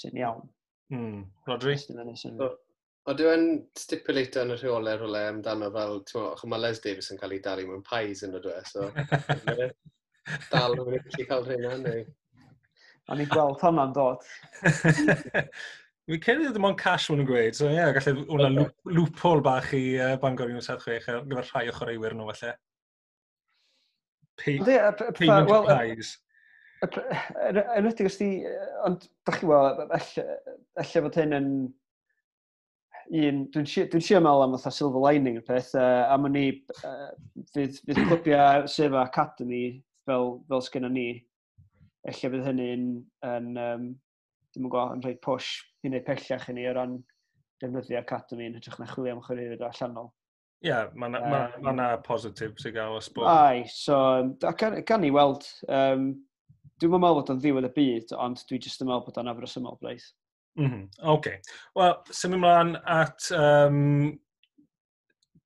sy'n 0.00 0.16
iawn. 0.18 0.48
Mm. 0.94 1.26
Rodri? 1.48 1.76
Sy'n 1.78 2.00
hynny 2.00 2.16
sy'n... 2.18 2.40
Ond 3.08 3.20
yw 3.24 3.30
e'n 3.32 3.44
yn 4.42 4.52
y 4.52 4.56
rheolau 4.60 4.98
rhywle 5.00 5.20
amdano 5.30 5.70
fel, 5.72 6.00
ti'n 6.04 6.20
meddwl, 6.20 6.50
mae 6.52 6.60
Les 6.60 6.82
Davis 6.84 7.08
yn 7.14 7.20
cael 7.20 7.32
ei 7.32 7.42
dalu 7.44 7.64
mewn 7.68 7.84
pies 7.86 8.20
yn 8.26 8.36
y 8.36 8.42
dwe, 8.44 8.58
so 8.68 8.90
dal 10.52 10.76
yn 10.76 10.90
mynd 10.90 11.16
i 11.16 11.28
cael 11.28 11.46
rhywna, 11.46 11.78
neu... 11.80 12.02
A 13.10 13.16
ni'n 13.16 13.30
gweld 13.32 13.62
hwnna'n 13.64 13.94
dod. 13.96 14.26
Fi 16.10 16.18
cyn 16.26 16.44
ddim 16.44 16.68
ond 16.68 16.78
cash 16.78 17.08
maen 17.10 17.24
yn 17.24 17.30
gweud, 17.30 17.56
so 17.56 17.70
ie, 17.70 17.78
yeah, 17.78 17.90
gallu 17.96 18.26
hwnna 18.28 18.66
okay. 18.66 18.94
loophole 18.98 19.44
bach 19.46 19.72
i 19.78 19.82
uh, 19.96 20.14
Bangor 20.20 20.52
176 20.52 21.08
ar 21.08 21.24
gyfer 21.30 21.48
rhai 21.48 21.70
o 21.70 21.74
chwaraewyr 21.78 22.16
nhw, 22.18 22.28
falle. 22.34 22.54
Payment 24.44 25.50
well, 25.50 25.68
pies. 25.68 26.14
Yn 26.84 27.60
er-, 27.60 27.84
ydych, 27.90 28.08
os 28.08 28.20
di, 28.20 28.30
ond, 28.88 29.08
da 29.28 29.36
chi 29.36 29.48
weld, 29.48 29.82
efallai 29.88 31.04
fod 31.06 31.20
hyn 31.20 31.36
yn 31.40 31.52
un, 33.10 33.40
dwi'n 33.50 33.66
dwi 33.90 34.20
meddwl 34.22 34.44
am 34.44 34.54
fatha 34.56 34.72
silver 34.74 35.02
lining 35.02 35.40
y 35.40 35.42
peth, 35.46 35.72
uh, 35.78 36.06
am 36.12 36.28
o'n 36.28 36.38
i, 36.38 36.46
uh, 36.86 37.08
fydd, 37.54 37.80
fydd 37.86 38.02
clwbiau 38.06 38.68
sef 38.70 38.94
Academy 39.00 39.64
fel, 40.06 40.36
fel 40.50 40.62
sgynna 40.66 40.90
ni, 40.92 41.08
eich 42.08 42.22
fydd 42.22 42.46
hynny'n, 42.46 42.86
yn, 43.26 43.50
um, 43.58 43.90
ddim 44.50 44.66
yn 44.66 44.72
gwybod, 44.72 44.94
yn 44.96 45.04
rhaid 45.04 45.20
push 45.26 45.50
i 45.82 45.90
wneud 45.90 46.06
pellach 46.06 46.48
i 46.50 46.56
ni 46.56 46.68
o 46.70 46.76
ran 46.76 46.96
defnyddio 47.60 48.00
Academy 48.00 48.48
yn 48.48 48.56
hytrach 48.58 48.80
na 48.80 48.88
chwilio 48.90 49.16
am 49.16 49.22
chwyrwyr 49.26 49.66
allanol. 49.68 50.10
Ie, 50.60 50.68
yeah, 50.68 50.90
mae 50.92 51.08
yna 51.08 51.20
ma, 51.24 51.44
ma, 51.64 51.72
ma 51.76 51.90
positif 52.04 52.58
sy'n 52.60 52.74
gael 52.76 52.98
o 52.98 53.04
sport. 53.04 53.28
Ai, 53.32 53.62
so, 53.72 53.96
gan, 54.60 54.76
gan 54.86 55.06
i 55.08 55.12
weld, 55.14 55.46
um, 55.72 56.10
dwi'n 56.80 56.94
meddwl 56.94 57.20
bod 57.20 57.32
o'n 57.32 57.40
ddiwedd 57.40 57.70
y 57.70 57.74
byd, 57.76 58.12
ond 58.20 58.42
dwi 58.48 58.60
jyst 58.60 58.84
yn 58.84 58.90
meddwl 58.90 59.06
bod 59.06 59.20
o'n 59.22 59.32
afresymol 59.32 59.78
blaith. 59.80 60.10
Mm 60.58 60.66
-hmm. 60.66 60.88
OK. 61.12 61.30
Wel, 61.78 61.94
symud 62.10 62.40
ymlaen 62.40 62.74
at 62.84 63.30
um, 63.36 64.18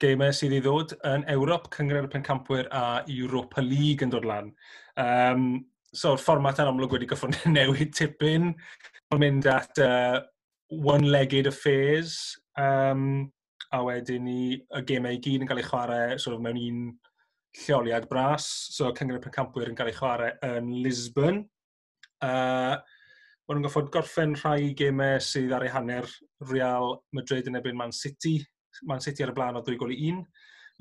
geimau 0.02 0.32
sydd 0.34 0.56
i 0.56 0.60
ddod 0.64 0.96
yn 1.06 1.26
Ewrop, 1.30 1.68
Cyngred 1.74 2.08
y 2.08 2.10
Pencampwyr 2.12 2.68
a 2.72 3.04
Europa 3.08 3.62
League 3.62 4.04
yn 4.04 4.12
dod 4.12 4.26
lan. 4.28 4.50
Um, 5.00 5.64
so'r 5.94 6.18
fformat 6.18 6.58
yn 6.62 6.70
amlwg 6.72 6.96
wedi 6.96 7.08
gyffon 7.10 7.36
newid 7.56 7.94
tipyn, 7.96 8.54
Mae'n 9.12 9.20
mynd 9.20 9.46
at 9.46 9.78
uh, 9.78 10.18
one-legged 10.72 11.46
affairs, 11.46 12.34
um, 12.58 13.30
a 13.70 13.80
wedyn 13.84 14.24
ni 14.26 14.38
y 14.56 14.80
gemau 14.88 15.14
i 15.14 15.20
gyd 15.22 15.44
yn 15.44 15.50
cael 15.50 15.60
ei 15.60 15.66
chwarae 15.66 16.16
sort 16.18 16.34
of, 16.34 16.42
mewn 16.42 16.58
un 16.58 16.80
lleoliad 17.60 18.08
bras, 18.10 18.48
so 18.74 18.90
Cyngred 18.96 19.20
y 19.20 19.24
Pencampwyr 19.26 19.70
yn 19.70 19.78
cael 19.78 19.92
ei 19.92 19.98
chwarae 19.98 20.32
yn 20.48 20.72
Lisbon. 20.82 21.44
Uh, 22.24 22.80
Mae 23.44 23.58
nhw'n 23.58 23.64
goffod 23.66 23.88
gorffen 23.92 24.30
rhai 24.40 24.70
gemau 24.72 25.18
sydd 25.20 25.50
ar 25.52 25.66
ei 25.66 25.72
hanner 25.72 26.06
Real 26.48 26.94
Madrid 27.12 27.50
yn 27.50 27.58
ebyn 27.58 27.76
Man 27.76 27.90
City. 27.92 28.38
Man 28.88 29.02
City 29.04 29.20
ar 29.20 29.34
y 29.34 29.36
blaen 29.36 29.58
o 29.60 29.62
2 29.66 29.76
gol 29.82 29.92
i 29.92 29.98
1. 30.06 30.22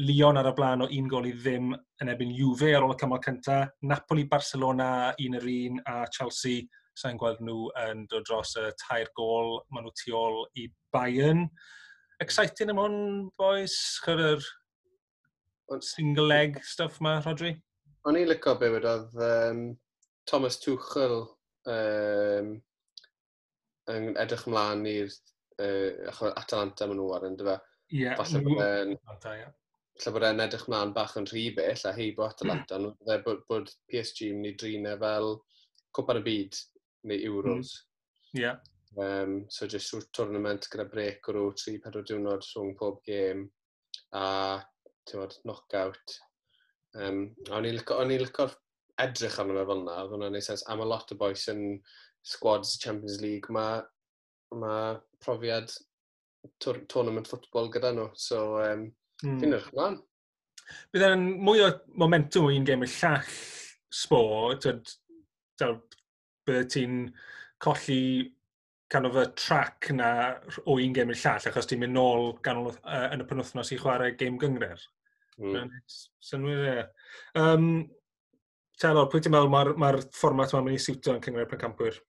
Lyon 0.08 0.40
ar 0.40 0.48
y 0.48 0.54
blaen 0.56 0.86
o 0.86 0.88
1 0.88 1.10
gol 1.12 1.28
i 1.28 1.34
ddim 1.36 1.74
yn 1.76 2.12
ebyn 2.14 2.32
Juve 2.38 2.72
ar 2.72 2.88
ôl 2.88 2.94
y 2.96 2.98
cymal 3.02 3.20
cyntaf. 3.26 3.74
Napoli, 3.92 4.24
Barcelona, 4.32 4.88
1 5.20 5.36
yr 5.42 5.50
1 5.58 5.84
a 5.92 5.98
Chelsea. 6.16 6.64
Sa'n 6.96 7.20
gweld 7.20 7.44
nhw 7.44 7.68
yn 7.84 8.08
dod 8.08 8.24
dros 8.32 8.56
y 8.56 8.66
tair 8.86 9.12
gol. 9.20 9.60
Maen 9.68 9.90
nhw 9.90 9.96
tu 10.00 10.16
ôl 10.16 10.42
i 10.56 10.70
Bayern. 10.96 11.50
Exciting 12.24 12.72
am 12.72 12.80
hwn, 12.80 13.00
boys? 13.44 13.76
Chyr 14.08 14.24
yr 14.30 14.50
single 15.84 16.32
leg 16.32 16.64
stuff 16.64 17.04
ma, 17.04 17.20
Rodri? 17.28 17.58
O'n 18.08 18.24
i'n 18.24 18.32
lyco 18.32 18.56
be 18.56 18.72
wedodd 18.72 19.12
um, 19.20 19.66
Thomas 20.24 20.64
Tuchel 20.64 21.26
um, 21.72 22.54
yn 23.94 24.10
edrych 24.20 24.48
ymlaen 24.50 24.86
i'r 24.90 25.12
uh, 25.12 26.32
Atalanta 26.32 26.88
maen 26.88 27.00
nhw 27.00 27.12
ar 27.18 27.28
yn 27.30 27.38
dyfa. 27.40 27.58
Mm. 27.60 28.00
Ie. 28.00 28.16
Falle 28.20 28.44
bod 28.48 28.64
e'n... 28.66 28.96
Falle 30.02 30.16
bod 30.16 30.28
e'n 30.28 30.44
edrych 30.48 30.68
ymlaen 30.68 30.94
bach 30.96 31.16
yn 31.20 31.30
rhy 31.30 31.48
bell 31.58 31.88
a 31.90 31.96
heibo 31.96 32.28
Atalanta. 32.28 32.80
Mm. 32.80 32.94
Nhw 33.00 33.18
bod, 33.26 33.42
bod 33.50 33.74
PSG 33.92 34.30
yn 34.32 34.40
mynd 34.42 34.54
i 34.54 34.60
drinau 34.62 34.98
e 34.98 35.02
fel 35.04 35.34
Cwpan 35.94 36.22
y 36.22 36.28
Byd 36.28 36.62
neu 37.12 37.26
Euros. 37.32 37.74
Mm. 38.34 38.40
Ie. 38.40 38.44
Mm. 38.44 38.44
Yeah. 38.44 38.62
Um, 38.94 39.40
so 39.50 39.66
jyst 39.66 39.90
rhyw 39.94 40.04
tournament 40.14 40.68
gyda 40.70 40.86
brec 40.90 41.26
o 41.30 41.34
rhyw 41.34 41.54
3-4 41.58 42.04
diwrnod 42.10 42.44
rhwng 42.46 42.76
pob 42.78 43.00
gêm 43.08 43.48
a 44.14 44.26
tywod, 45.10 45.34
knockout. 45.44 46.20
Um, 46.94 47.24
o'n 47.50 47.66
i'n 47.66 47.80
licio'r 48.22 48.54
edrych 49.02 49.40
arno 49.42 49.56
fe 49.58 49.66
fel 49.70 49.82
yna, 49.84 49.98
oedd 50.04 50.14
hwnna'n 50.14 50.36
neud 50.38 50.46
sens. 50.46 50.66
Am 50.70 50.84
a 50.84 50.88
lot 50.88 51.12
o 51.14 51.18
boes 51.20 51.48
yn 51.52 51.64
squads 52.24 52.78
Champions 52.82 53.20
League, 53.24 53.52
mae 53.54 53.82
ma 54.60 54.78
profiad 55.24 55.72
tournament 56.62 57.30
ffwtbol 57.30 57.72
gyda 57.74 57.94
nhw. 57.96 58.10
So, 58.20 58.60
um, 58.62 58.88
mm. 59.24 59.40
fi'n 59.40 59.50
edrych 59.50 59.72
ymlaen. 59.74 60.00
Bydd 60.94 61.08
e'n 61.08 61.26
mwy 61.44 61.64
o 61.66 61.72
momentum 62.00 62.48
o 62.48 62.54
un 62.54 62.68
gêm 62.68 62.86
y 62.86 62.90
llall 62.92 63.34
sbor, 63.94 64.56
bydd 66.48 66.72
ti'n 66.74 67.02
colli 67.64 68.04
kind 68.94 69.10
of 69.10 69.18
y 69.18 69.26
track 69.40 69.90
na 69.98 70.10
o 70.68 70.78
un 70.78 70.94
gêm 70.96 71.12
i'r 71.12 71.20
llall, 71.20 71.48
achos 71.50 71.70
ti'n 71.70 71.82
mynd 71.82 71.98
nôl 71.98 72.34
ganol, 72.46 72.70
uh, 72.84 73.08
yn 73.10 73.24
y 73.24 73.28
penwthnos 73.30 73.74
i 73.74 73.80
chwarae 73.82 74.14
gêm 74.20 74.38
gyngred. 74.42 74.86
Mm. 75.42 75.72
Synwyr 76.22 76.66
e. 76.70 76.76
Um, 77.42 77.68
Telor, 78.82 79.10
pwy 79.12 79.22
ti'n 79.22 79.34
meddwl 79.36 79.52
mae'r 79.54 79.74
ma, 79.80 79.92
fformat 80.16 80.54
yma'n 80.54 80.68
mynd 80.68 80.80
i 80.80 80.82
siwtio 80.82 81.14
yn 81.16 81.22
cyngor 81.24 81.50
pencampwyr? 81.52 82.00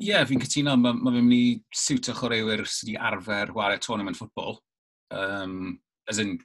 Ie, 0.00 0.10
yeah, 0.10 0.24
fi'n 0.28 0.40
cytuno, 0.40 0.76
mae 0.80 0.96
ma 0.96 1.12
fe'n 1.12 1.26
mynd 1.26 1.36
i 1.36 1.44
siwtio 1.76 2.14
chwaraewyr 2.16 2.64
sydd 2.66 2.92
wedi 2.92 3.00
arfer 3.10 3.52
chwarae 3.52 3.80
tournament 3.84 4.16
ffwtbol. 4.20 4.60
Um, 5.12 5.74
as 6.08 6.20
in, 6.22 6.38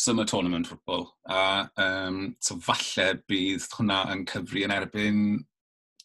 summer 0.00 0.24
tournament 0.24 0.68
ffwtbol. 0.68 1.06
A 1.28 1.68
um, 1.84 2.20
so 2.40 2.56
falle 2.64 3.10
bydd 3.28 3.66
hwnna 3.76 4.02
yn 4.14 4.24
cyfri 4.30 4.64
yn 4.66 4.74
erbyn 4.74 5.20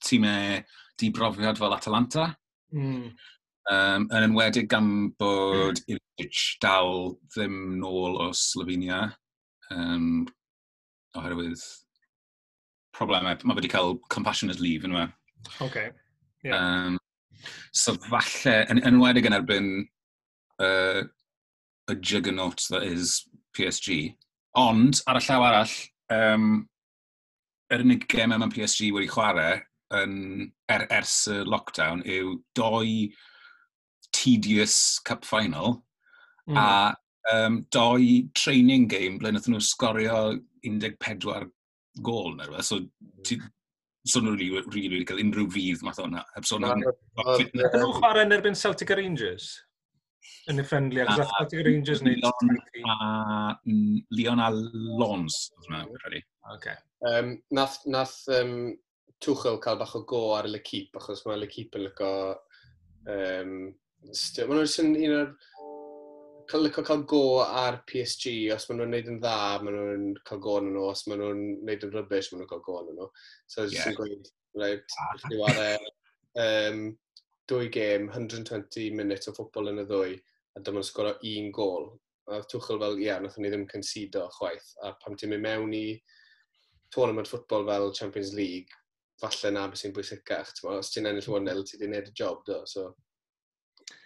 tîmau 0.03 0.59
dibrofiad 0.99 1.59
fel 1.59 1.75
Atalanta. 1.75 2.29
Mm. 2.75 3.13
Um, 3.71 4.07
yn 4.11 4.27
enwedig 4.27 4.67
gan 4.69 4.89
bod 5.19 5.79
mm. 5.79 5.95
Ilic 5.95 6.41
dal 6.61 7.15
ddim 7.33 7.77
nôl 7.81 8.19
o 8.21 8.31
Slovenia. 8.37 9.07
Um, 9.73 10.25
oherwydd 11.19 11.63
problemau. 12.95 13.37
Mae 13.43 13.57
wedi 13.57 13.71
cael 13.71 13.97
compassionate 14.13 14.61
leave 14.63 14.87
yn 14.87 14.95
yma. 14.95 15.07
E? 15.09 15.49
Okay. 15.67 15.89
Yeah. 16.45 16.59
Um, 16.59 16.99
so 17.73 17.95
falle, 18.07 18.61
yn 18.71 18.83
enwedig 18.87 19.27
yn 19.27 19.37
erbyn 19.37 19.69
uh, 20.63 21.03
y 21.91 21.97
juggernaut 21.99 22.67
that 22.69 22.83
is 22.83 23.23
PSG. 23.57 24.15
Ond, 24.57 25.01
ar 25.09 25.19
y 25.19 25.23
llaw 25.25 25.45
arall, 25.49 25.77
um, 26.15 26.49
yr 27.73 27.83
unig 27.85 28.05
gemau 28.11 28.39
mae 28.41 28.53
PSG 28.53 28.91
wedi 28.95 29.09
chwarae 29.11 29.59
yn, 29.95 30.51
er, 30.71 30.85
ers 30.93 31.23
y 31.31 31.41
lockdown 31.45 32.03
yw 32.09 32.37
doi 32.57 33.09
tedious 34.15 34.99
cup 35.05 35.25
final 35.27 35.81
mm. 36.49 36.57
a 36.57 36.95
um, 37.33 37.65
doi 37.73 38.29
training 38.37 38.87
game 38.87 39.19
ble 39.19 39.33
wnaethon 39.33 39.57
nhw 39.57 39.65
sgorio 39.65 40.19
14 40.65 41.51
gol 42.05 42.33
neu 42.35 42.47
rhywbeth, 42.47 42.67
so 42.67 42.79
hmm. 42.79 43.21
ti, 43.27 43.39
so 44.05 44.21
nhw'n 44.21 44.37
rili 44.39 44.63
really, 44.73 44.89
really 44.91 45.07
cael 45.07 45.21
unrhyw 45.23 45.47
fydd 45.53 45.85
math 45.85 46.01
o'na. 46.03 46.23
Heb 46.35 46.47
sôn 46.49 46.67
am... 46.67 46.83
Ydyn 46.83 47.63
nhw'n 47.63 47.95
chwarae 47.99 48.25
yn 48.27 48.35
erbyn 48.35 48.59
Celtic 48.59 48.93
Rangers? 48.97 49.51
Yn 50.51 50.61
y 50.61 50.65
ffendli, 50.65 51.01
ac 51.01 51.13
ah, 51.15 51.29
Celtic 51.37 51.63
Rangers 51.65 52.03
neu... 52.05 52.17
Leon 54.19 54.43
a 54.43 54.49
Lons, 54.53 55.39
oedd 55.55 55.69
hwnna, 55.69 55.85
credu. 56.03 56.21
Okay. 56.57 56.75
Um, 57.09 57.31
nath 57.57 57.79
nath 57.89 58.19
um, 58.33 58.75
Tuchel 59.23 59.57
cael 59.63 59.79
bach 59.79 59.95
o 59.97 60.03
go 60.07 60.27
ar 60.35 60.49
y 60.49 60.53
Lekeep, 60.53 60.93
achos 61.01 61.25
mae 61.25 61.41
Lekeep 61.41 61.79
yn 61.79 61.87
lyco... 61.87 62.11
Um, 63.05 63.57
Mae 64.05 64.59
nhw'n 64.59 64.91
un 65.01 65.13
o'r 65.15 65.29
cael 66.49 66.65
licio 66.65 66.83
cael 66.85 67.03
go 67.09 67.23
ar 67.43 67.81
PSG, 67.89 68.33
os 68.55 68.67
maen 68.69 68.81
nhw'n 68.81 68.93
neud 68.93 69.09
yn 69.11 69.19
dda, 69.21 69.37
maen 69.63 69.77
nhw'n 69.77 70.05
cael 70.27 70.41
go 70.43 70.55
yn 70.61 70.71
nhw, 70.71 70.85
os 70.91 71.05
maen 71.09 71.21
nhw'n 71.21 71.43
neud 71.67 71.85
yn 71.87 71.93
rybys, 71.95 72.31
maen 72.31 72.41
nhw'n 72.43 72.51
cael 72.51 72.63
go 72.65 72.77
yn 72.81 72.91
nhw. 72.93 73.07
So, 73.47 73.65
yeah. 73.65 73.85
sy'n 73.85 73.97
gweud, 73.97 74.31
right, 74.61 74.97
ah. 75.05 75.13
chi 75.23 75.39
ware 75.41 75.69
um, 76.45 76.81
dwy 77.51 77.69
gêm, 77.73 78.09
120 78.11 78.89
minutes 78.97 79.31
o 79.31 79.35
ffwbol 79.35 79.71
yn 79.73 79.83
y 79.83 79.87
ddwy, 79.89 80.17
a 80.55 80.63
dyma'n 80.65 80.87
sgoro 80.87 81.15
un 81.31 81.51
gol. 81.55 81.89
A 82.31 82.41
Twchel 82.49 82.81
fel, 82.81 82.99
ie, 82.99 83.07
yeah, 83.09 83.21
nath 83.21 83.37
ni 83.41 83.51
ddim 83.53 83.67
consido 83.69 84.25
chwaith. 84.39 84.71
A 84.85 84.95
pam 85.01 85.17
ti'n 85.17 85.33
mynd 85.33 85.45
mewn 85.45 85.73
i 85.77 85.85
tournament 86.93 87.29
ffwtbol 87.29 87.67
fel 87.69 87.91
Champions 87.97 88.33
League, 88.37 88.81
falle 89.21 89.51
na 89.53 89.65
beth 89.69 89.81
sy'n 89.81 89.93
bwysicach. 89.95 90.53
Os 90.71 90.93
ti'n 90.93 91.09
ennill 91.09 91.27
1-0, 91.27 91.65
ti 91.65 91.77
wedi 91.77 91.89
gwneud 91.89 92.13
y 92.13 92.15
job 92.17 92.45
do. 92.47 92.61
So, 92.69 92.91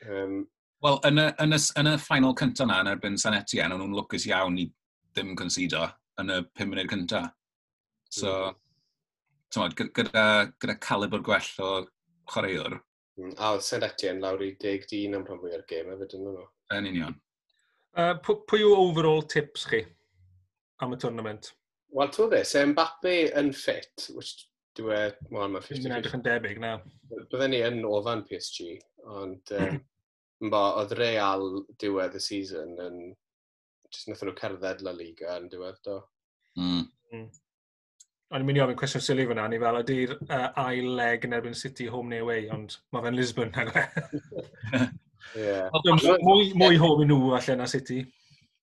um, 0.08 0.42
Wel, 0.86 1.00
yn 1.10 1.20
y, 1.20 1.26
yn 1.44 1.56
y, 1.56 1.60
yn 1.82 1.92
y 1.92 1.96
final 2.00 2.36
cyntaf 2.40 2.70
na, 2.70 2.80
yn 2.84 2.92
erbyn 2.94 3.18
San 3.20 3.36
Etienne, 3.36 3.76
nhw'n 3.76 3.96
lwcus 3.98 4.26
iawn 4.30 4.60
i 4.62 4.70
ddim 5.12 5.34
consido 5.40 5.84
yn 6.22 6.32
y 6.32 6.38
5 6.60 6.70
munud 6.72 6.92
cyntaf. 6.92 7.34
So, 8.10 8.32
hmm. 8.32 8.60
tymod, 9.54 9.76
gyda, 9.98 10.24
gyda 10.62 10.78
calibr 10.86 11.26
gwell 11.26 11.50
o 11.66 11.74
chwaraewr. 12.32 12.80
Mm. 13.20 13.34
A 13.36 13.52
oedd 13.54 13.66
San 13.66 13.84
Etienne 13.84 14.24
lawr 14.24 14.42
i 14.46 14.54
10 14.62 14.88
dyn 14.90 15.18
am 15.18 15.26
rhan 15.28 15.42
fwy 15.42 15.52
o'r 15.58 15.66
gêm, 15.68 15.92
efo 15.92 16.08
dyn 16.08 16.24
nhw. 16.24 16.48
Yn 16.78 16.88
union. 16.94 17.20
Uh, 18.00 18.14
pwy 18.24 18.64
yw 18.64 18.76
overall 18.78 19.26
tips 19.28 19.66
chi 19.68 19.82
am 20.80 20.96
y 20.96 21.02
tournament? 21.02 21.52
Wel, 21.92 22.12
to 22.16 22.30
dde, 22.32 22.46
se 22.48 22.64
Mbappe 22.70 23.16
yn 23.40 23.52
fit, 23.58 24.08
which 24.16 24.46
dwi 24.80 24.96
e, 24.96 25.06
well, 25.34 25.52
mae 25.52 25.66
50-50. 25.66 25.84
Dwi'n 25.84 25.98
edrych 25.98 26.18
yn 26.20 26.26
debyg, 26.30 26.60
na. 26.64 26.76
Bydden 27.12 27.52
ni 27.52 27.64
yn 27.66 27.82
ofan 27.90 28.24
PSG, 28.30 28.78
ond 29.20 29.54
um, 29.58 29.82
Mba, 30.46 30.62
oedd 30.80 30.96
real 31.00 31.50
diwedd 31.82 32.16
y 32.16 32.24
season 32.24 32.78
yn... 32.86 33.02
Just 33.90 34.10
nathon 34.10 34.30
nhw 34.30 34.38
cerdded 34.38 34.84
La 34.86 34.94
Liga 34.94 35.36
yn 35.40 35.48
diwedd, 35.50 35.80
do. 35.86 36.00
Mm. 36.60 36.84
mm. 37.14 37.30
O'n 38.30 38.44
i'n 38.44 38.46
mynd 38.46 38.60
i 38.60 38.62
ofyn 38.62 38.78
cwestiwn 38.78 39.02
sili 39.02 39.26
fyna, 39.26 39.48
ni 39.50 39.58
fel, 39.62 39.80
ydy'r 39.80 40.12
uh, 40.20 40.50
ail 40.62 40.92
leg 41.00 41.24
yn 41.26 41.34
erbyn 41.34 41.58
City 41.58 41.88
home 41.90 42.12
neu 42.12 42.28
away, 42.28 42.46
ond 42.54 42.76
mae 42.94 43.02
fe'n 43.08 43.18
Lisbon, 43.18 43.50
nag 43.56 43.72
e? 43.74 43.86
yeah. 45.34 45.66
mwy, 46.28 46.52
mwy 46.54 46.78
home 46.78 47.08
i 47.08 47.10
nhw, 47.10 47.34
allan 47.40 47.64
na 47.64 47.68
City. 47.72 48.04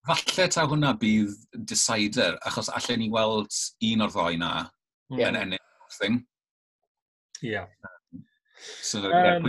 Falle 0.07 0.47
ta 0.55 0.69
hwnna 0.71 0.93
bydd 1.01 1.35
decider, 1.67 2.39
achos 2.47 2.71
allan 2.79 3.03
ni 3.03 3.11
weld 3.11 3.59
un 3.91 4.07
o'r 4.07 4.15
ddoi 4.15 4.39
na 4.39 4.53
yeah. 5.11 5.33
yn 5.33 5.41
ennill 5.43 5.99
thing. 5.99 6.23
Ie. 7.43 7.57
Yeah. 7.57 7.67
So, 8.63 9.03
um, 9.03 9.11
yeah, 9.11 9.41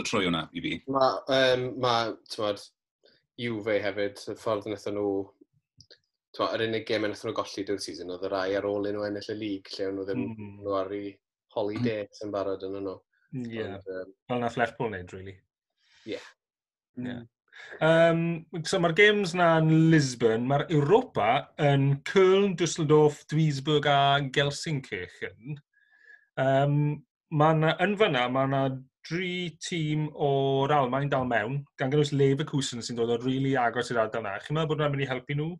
trwy 0.00 0.26
hwnna 0.26 0.46
i 0.52 0.64
fi. 0.64 0.74
Mae, 0.92 1.20
um, 1.36 1.68
ma, 1.82 1.94
tywed, 2.32 2.64
Juve 3.40 3.78
hefyd, 3.84 4.20
y 4.32 4.36
ffordd 4.40 4.68
wnaethon 4.70 4.98
nhw... 4.98 5.14
Tywed, 6.32 6.54
yr 6.56 6.66
unig 6.68 6.86
gem 6.88 7.04
wnaethon 7.06 7.30
nhw 7.30 7.36
golli 7.36 7.66
dyw'r 7.68 7.82
season, 7.84 8.12
oedd 8.14 8.24
y 8.28 8.32
rai 8.32 8.48
ar 8.58 8.68
ôl 8.68 8.88
un 8.88 8.96
nhw 8.96 9.06
ennill 9.08 9.32
y 9.34 9.38
lig, 9.38 9.72
lle 9.76 9.90
nhw 9.92 10.06
ddim 10.08 10.24
mm. 10.30 10.54
nhw 10.62 10.76
ar 10.78 10.94
ei 10.96 11.12
holidays 11.52 12.16
hmm. 12.16 12.26
yn 12.26 12.32
barod 12.32 12.64
yn 12.64 12.78
nhw. 12.78 12.96
Ie, 13.32 13.44
yeah. 13.58 13.76
um, 13.92 14.16
fel 14.28 14.42
na 14.42 14.50
Fleshpool 14.52 14.90
wneud, 14.90 15.12
really. 15.16 15.36
Ie. 16.06 16.16
Yeah. 16.16 16.26
Yeah. 17.00 17.22
Um, 17.80 18.46
so 18.64 18.78
mae'r 18.80 18.94
games 18.96 19.32
na 19.36 19.54
yn 19.60 19.90
Lisbon, 19.92 20.44
mae'r 20.48 20.66
Europa 20.72 21.28
yn 21.62 21.88
Köln, 22.08 22.52
Düsseldorf, 22.60 23.22
Duisburg 23.30 23.88
a 23.88 24.20
Gelsenkirchen. 24.34 25.56
Um, 26.40 26.76
mae 27.32 27.58
na, 27.58 27.74
yn 27.84 27.96
fyna, 28.00 28.26
mae 28.32 28.48
yna 28.50 28.62
dri 29.08 29.58
tîm 29.62 30.06
o'r 30.14 30.72
Almain 30.76 31.10
dal 31.10 31.26
mewn, 31.28 31.60
gan 31.80 31.92
gynnwys 31.92 32.12
Leverkusen 32.14 32.84
sy'n 32.84 32.98
dod 32.98 33.10
o'r 33.10 33.24
rili 33.24 33.38
really 33.38 33.56
agos 33.58 33.90
i'r 33.90 34.00
ardal 34.04 34.22
yna. 34.22 34.38
Chi'n 34.44 34.56
meddwl 34.56 34.70
bod 34.70 34.80
hwnna'n 34.80 34.94
mynd 34.94 35.06
i 35.06 35.10
helpu 35.10 35.36
nhw? 35.38 35.50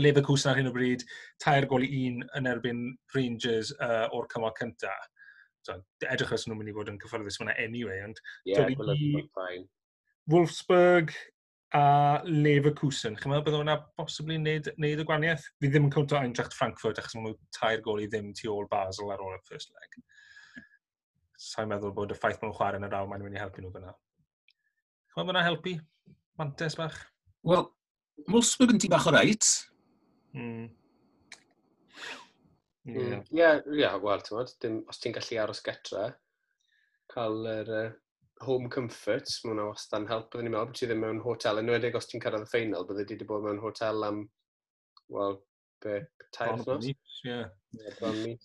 Leverkusen 0.00 0.52
ar 0.52 0.60
hyn 0.60 0.70
o 0.70 0.74
bryd, 0.74 1.04
tair 1.42 1.68
gol 1.70 1.84
i 1.86 1.90
un 2.08 2.24
yn 2.38 2.48
erbyn 2.50 2.86
Rangers 3.14 3.72
uh, 3.78 4.08
o'r 4.16 4.28
cymal 4.32 4.54
cyntaf. 4.58 5.10
So, 5.64 5.78
edrych 6.04 6.34
os 6.36 6.44
nhw'n 6.44 6.60
mynd 6.60 6.72
i 6.72 6.76
fod 6.76 6.90
yn 6.92 6.98
cyffyrddus 7.00 7.40
fyna 7.40 7.54
anyway, 7.60 8.02
ond... 8.04 8.20
Ie, 8.44 8.52
Yeah, 8.52 8.68
i... 8.68 9.62
Wolfsburg 10.32 11.14
a 11.74 12.22
Leverkusen. 12.28 13.16
Chi'n 13.18 13.32
meddwl 13.32 13.46
bod 13.48 13.56
hwnna 13.58 13.78
posibly 13.98 14.36
wneud, 14.38 14.68
wneud 14.76 15.00
y 15.02 15.06
gwaniaeth? 15.08 15.46
Fi 15.60 15.70
ddim 15.70 15.88
yn 15.88 15.94
cwnt 15.94 16.14
Eintracht 16.20 16.56
Frankfurt 16.56 17.00
achos 17.00 17.16
maen 17.16 17.30
nhw 17.30 17.38
tair 17.56 17.80
gol 17.84 18.04
i 18.04 18.10
ddim 18.10 18.30
tu 18.36 18.52
ôl 18.52 18.68
Basel 18.70 19.10
ar 19.14 19.24
ôl 19.24 19.34
y 19.34 19.40
first 19.48 19.72
leg 19.72 19.98
sa'n 21.44 21.70
meddwl 21.70 21.94
bod 21.96 22.14
y 22.14 22.18
ffaith 22.18 22.40
maen 22.40 22.50
nhw'n 22.50 22.58
chwarae 22.58 22.80
yn 22.80 22.86
yr 22.88 22.96
Almain 22.98 23.22
yn 23.22 23.28
mynd 23.28 23.38
i 23.38 23.42
helpu 23.42 23.64
nhw 23.64 23.72
fyna. 23.74 23.92
Chwa 25.14 25.26
fyna 25.28 25.44
helpu? 25.46 25.74
Mantes 26.40 26.76
bach? 26.80 26.96
Wel, 27.46 27.66
Wolfsburg 28.30 28.74
yn 28.74 28.80
ti 28.82 28.90
bach 28.92 29.08
o 29.10 29.12
reit. 29.14 29.50
Mm. 30.34 30.70
Ie, 32.84 32.94
yeah. 33.00 33.20
yeah, 33.32 33.60
yeah, 33.72 33.94
wel, 34.02 34.22
ti'n 34.24 34.82
os 34.92 34.98
ti'n 35.00 35.14
gallu 35.16 35.38
aros 35.40 35.62
getra, 35.64 36.08
cael 37.12 37.46
yr 37.48 37.70
uh, 37.72 37.92
home 38.44 38.68
comforts, 38.72 39.38
mae 39.44 39.54
hwnna 39.54 39.68
wastad 39.70 40.02
yn 40.02 40.10
help, 40.10 40.26
byddwn 40.32 40.50
i'n 40.50 40.54
meddwl 40.56 40.68
bod 40.72 40.80
ti 40.80 40.88
ddim 40.90 41.00
mewn 41.04 41.22
hotel, 41.24 41.60
yn 41.62 41.72
wedi 41.72 41.92
os 41.96 42.10
ti'n 42.10 42.24
cyrraedd 42.24 42.44
y 42.44 42.50
ffeinal, 42.50 42.84
byddwn 42.88 43.08
ti 43.08 43.16
wedi 43.16 43.28
bod 43.30 43.46
mewn 43.46 43.62
hotel 43.62 44.04
am, 44.08 44.20
wel, 45.14 45.38
be, 45.84 46.02
tair 46.36 46.58
nos? 46.60 46.90
Ie. 47.24 47.40
Bron. 48.00 48.36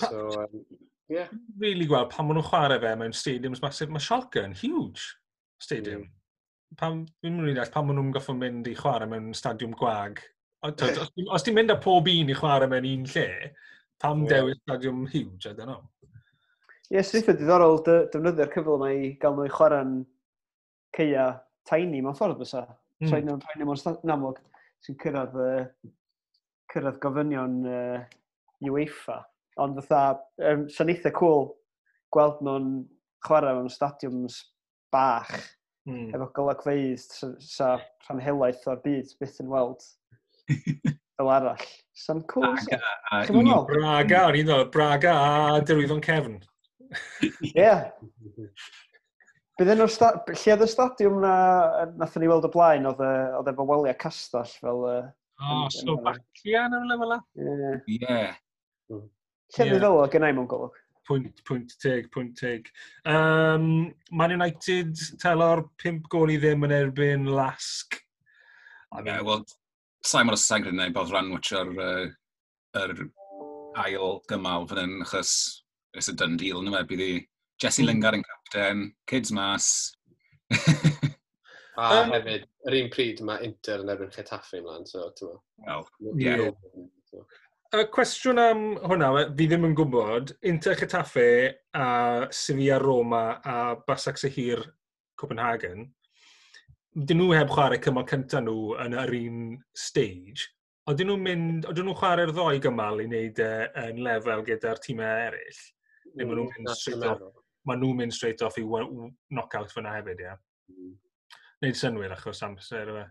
So, 0.00 0.24
um, 0.46 0.64
Yeah. 1.12 1.28
Really 1.60 1.84
gweld 1.84 2.08
pan 2.12 2.24
maen 2.24 2.38
nhw'n 2.38 2.48
chwarae 2.48 2.80
fe 2.80 2.92
mewn 2.96 3.12
stadiums 3.16 3.60
masif. 3.60 3.90
Mae 3.92 4.00
Schalke 4.00 4.40
yn 4.46 4.54
huge 4.56 5.02
stadium. 5.60 6.06
Mm. 6.06 6.76
Pam, 6.80 7.00
fi'n 7.20 7.34
mynd 7.36 7.50
i 7.50 7.56
ddall, 7.58 7.72
pan 7.74 7.84
maen 7.84 7.98
nhw'n 8.00 8.14
goffo 8.14 8.34
mynd 8.36 8.70
i 8.70 8.72
chwarae 8.78 9.10
mewn 9.10 9.34
stadiwm 9.36 9.74
gwag. 9.76 10.22
Os, 10.64 11.02
os 11.36 11.44
ti'n 11.44 11.58
mynd 11.58 11.74
â 11.74 11.76
pob 11.84 12.08
un 12.08 12.32
i 12.32 12.36
chwarae 12.38 12.70
mewn 12.70 12.88
un 12.88 13.04
lle, 13.12 13.26
pam 14.00 14.22
yeah. 14.24 14.38
dewis 14.38 14.60
stadiwm 14.62 15.02
huge, 15.10 15.50
I 15.50 15.52
don't 15.58 15.68
know. 15.68 15.82
Ie, 16.92 16.96
yes, 16.96 17.10
sydd 17.12 17.28
diddorol 17.40 17.82
defnyddio'r 17.84 18.52
cyfle 18.54 18.78
yma 18.78 18.88
i 18.94 19.10
gael 19.20 19.36
nhw 19.36 19.48
i 19.48 19.52
chwarae'n 19.52 19.92
ceia 20.96 21.26
tiny 21.68 22.00
mewn 22.00 22.16
ffordd 22.16 22.40
fysa. 22.40 22.64
Mm. 23.02 23.10
Traed 23.10 23.28
nhw'n 23.28 23.44
tiny 23.44 23.68
mewn 23.68 24.14
amlwg 24.16 24.40
sy'n 24.86 24.96
cyrraedd, 25.04 25.36
uh, 25.36 25.92
cyrraedd 26.72 27.02
gofynion 27.04 27.60
uh, 27.68 28.00
UEFA. 28.64 29.18
Ond 29.60 29.80
fatha, 29.84 30.22
um, 30.48 30.64
sy'n 30.72 30.92
eitha 30.94 31.12
cool 31.16 31.50
gweld 32.14 32.40
nhw'n 32.44 32.68
chwarae 33.26 33.56
mewn 33.56 33.70
stadiwms 33.72 34.38
bach 34.92 35.32
mm. 35.88 36.10
efo 36.14 36.28
golygfeidd 36.36 37.02
sa, 37.44 37.76
rhan 38.06 38.22
helaeth 38.22 38.66
o'r 38.70 38.82
byd 38.84 39.12
byth 39.20 39.40
yn 39.42 39.50
weld 39.52 39.84
fel 41.16 41.32
arall. 41.32 41.66
Sa'n 42.02 42.22
cool. 42.32 42.56
Braga. 42.56 42.80
Sa. 43.28 43.56
Braga, 43.68 44.26
o'n 44.28 44.38
i'n 44.40 44.48
dod, 44.48 44.70
Braga 44.74 45.16
a 45.22 45.60
dyrwyddo'n 45.60 46.04
Cefn. 46.04 46.38
Ie. 47.24 47.52
yeah. 47.54 47.90
Bydd 49.60 49.74
enw'r 49.74 49.92
lle 49.92 50.54
oedd 50.54 50.64
y 50.64 50.68
stadiwm 50.72 51.18
na, 51.22 51.34
nath 52.00 52.16
ni 52.20 52.28
weld 52.30 52.48
y 52.48 52.52
blaen, 52.52 52.88
oedd 52.88 53.50
efo 53.52 53.68
weliau 53.68 53.96
castell 54.00 54.48
fel... 54.64 54.86
Uh, 54.88 55.10
oh, 55.44 55.66
Slovakia 55.74 56.66
yn 56.68 56.78
y 56.80 56.86
lefel 56.88 57.12
la? 57.14 57.20
Ie. 57.36 57.98
Yeah. 57.98 58.32
Hmm. 58.88 59.04
yeah. 59.04 59.10
Lle 59.52 59.66
yeah. 59.66 59.74
ddiddo 59.74 60.06
gen 60.12 60.24
i 60.24 60.32
mewn 60.32 60.48
golwg? 60.48 60.78
Pwynt, 61.08 61.42
pwynt 61.48 61.74
teg, 61.82 62.06
pwynt 62.14 62.38
teg. 62.38 62.68
Um, 63.10 63.90
Man 64.14 64.36
United 64.36 64.94
telo'r 65.20 65.64
5 65.82 66.06
gol 66.12 66.30
i 66.32 66.38
ddim 66.40 66.64
yn 66.68 66.74
erbyn 66.76 67.26
Lasg. 67.28 67.98
I 68.92 69.02
mean, 69.02 69.14
yeah, 69.14 69.20
well, 69.26 69.42
Simon 70.06 70.36
Osag 70.36 70.64
rydyn 70.66 70.80
ni'n 70.80 70.94
bod 70.94 71.10
ran 71.12 71.32
wytio'r 71.34 71.72
uh, 71.74 72.06
er 72.80 72.94
ail 73.82 74.20
gymal 74.30 74.68
fan 74.70 74.82
hyn, 74.82 74.94
achos 75.04 75.34
it's 75.94 76.08
a 76.08 76.14
done 76.16 76.36
deal, 76.40 76.62
nid 76.62 76.78
e? 76.78 76.84
bydd 76.88 77.04
i 77.04 77.12
Jesse 77.62 77.82
hmm. 77.82 77.90
Lingard 77.90 78.18
yn 78.18 78.24
captain, 78.28 78.86
kids 79.06 79.32
mas. 79.36 79.68
a 80.52 81.90
um, 82.02 82.12
hefyd, 82.12 82.48
yr 82.68 82.78
un 82.80 82.90
pryd 82.92 83.22
mae 83.26 83.44
Inter 83.46 83.84
yn 83.84 83.92
erbyn 83.92 84.12
Chetaffi 84.14 84.60
ymlaen, 84.60 84.88
so 84.88 85.10
ti'n 85.18 85.36
Wel, 85.66 85.88
ie 86.18 86.50
y 87.72 87.86
cwestiwn 87.88 88.40
am 88.40 88.62
hwnna, 88.84 89.10
fi 89.36 89.46
ddim 89.48 89.64
yn 89.64 89.74
gwybod, 89.76 90.34
Inter 90.50 90.76
Cetaffe 90.76 91.28
a 91.72 91.86
Sevilla 92.28 92.76
Roma 92.82 93.22
a 93.48 93.54
Basak 93.86 94.20
Sehir 94.20 94.60
Copenhagen, 95.16 95.86
dyn 96.92 97.22
nhw 97.22 97.30
heb 97.32 97.52
chwarae 97.52 97.80
cymal 97.80 98.04
cyntaf 98.10 98.44
nhw 98.44 98.74
yn 98.82 98.98
yr 99.00 99.14
un 99.22 99.38
stage, 99.72 100.50
Oedden 100.90 101.06
nhw'n 101.12 101.20
mynd, 101.22 101.66
oedden 101.70 101.86
nhw'n 101.86 101.96
chwarae'r 102.00 102.32
ddoi 102.34 102.58
gymal 102.62 103.00
i 103.00 103.06
wneud 103.06 103.40
uh, 103.44 103.68
yn 103.84 104.00
lefel 104.02 104.40
gyda'r 104.48 104.80
tîmau 104.82 105.20
eraill, 105.28 105.60
mm, 105.62 106.16
neu 106.18 106.26
maen 106.26 106.40
nhw'n 106.40 106.52
mynd 106.56 106.72
straight 106.74 107.06
off, 107.06 107.22
maen 107.70 107.82
nhw'n 107.84 108.00
mynd 108.00 108.16
straight 108.16 108.42
off 108.42 108.58
i 108.58 108.66
knock-out 108.66 109.72
fyna 109.72 109.94
hefyd, 109.94 110.24
ie? 110.24 110.26
Yeah. 110.26 110.40
Mm. 110.74 110.96
Neud 111.62 111.78
synwyr 111.78 112.16
achos 112.18 112.42
amser, 112.42 112.90
yma. 112.90 113.06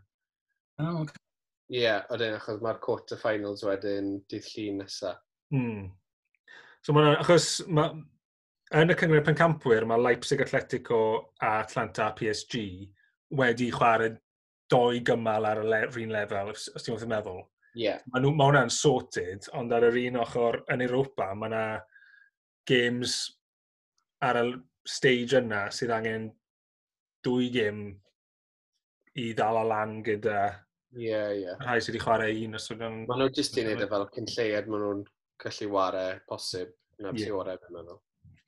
Oh, 0.84 0.97
okay. 1.06 1.31
Ie, 1.71 1.86
yeah, 1.86 2.03
achos 2.36 2.60
mae'r 2.63 2.79
quarter 2.84 3.19
finals 3.19 3.63
wedyn 3.63 4.17
dydd 4.29 4.47
llun 4.51 4.81
nesaf. 4.81 5.21
Mm. 5.55 5.86
So 6.84 6.95
mae'n 6.95 7.13
achos 7.21 7.62
ma, 7.71 7.86
yn 8.75 8.91
y 8.91 8.97
cyngor 8.99 9.23
pencampwyr 9.27 9.86
mae 9.88 10.01
Leipzig 10.01 10.43
Atletico 10.43 10.99
a 11.39 11.60
Atlanta 11.62 12.10
PSG 12.17 12.65
wedi 13.39 13.69
chwarae 13.71 14.17
doi 14.71 14.99
gymal 15.07 15.47
ar 15.47 15.62
y 15.63 15.67
le, 15.67 15.81
un 16.03 16.13
lefel, 16.15 16.51
os, 16.51 16.67
os 16.75 16.84
ti'n 16.84 16.95
meddwl 16.95 17.12
meddwl. 17.12 17.41
Yeah. 17.79 18.03
Mae 18.12 18.27
hwnna'n 18.27 18.71
sorted, 18.73 19.47
ond 19.55 19.71
ar 19.71 19.88
yr 19.88 19.99
un 20.01 20.19
ochr 20.25 20.60
yn 20.73 20.84
Europa 20.84 21.29
mae 21.36 21.51
yna 21.51 21.63
games 22.67 23.15
ar 24.23 24.39
y 24.41 24.45
stage 24.88 25.39
yna 25.39 25.65
sydd 25.71 25.93
angen 25.95 26.27
dwy 27.25 27.47
gym 27.53 27.86
i 29.19 29.31
ddal 29.38 29.62
o 29.62 29.63
lan 29.67 29.99
gyda 30.05 30.41
Ie, 30.99 31.19
ie. 31.41 31.56
Rhai 31.62 31.80
sydd 31.80 31.93
wedi 31.95 32.04
chwarae 32.04 32.38
un 32.45 32.60
os 32.60 32.69
ydyn... 32.73 33.04
Maen 33.08 33.21
nhw 33.23 33.34
jyst 33.38 33.58
i 33.58 33.65
wneud 33.65 33.84
e 33.84 33.89
fel 33.91 34.08
cyn 34.15 34.32
lleiad, 34.34 34.71
maen 34.71 34.86
nhw'n 34.86 35.04
gallu 35.43 35.69
wario 35.71 36.08
posib. 36.27 36.73
Na'n 37.01 37.17
yeah. 37.17 37.36
orau, 37.38 37.60
fi'n 37.62 37.77
meddwl. 37.77 38.01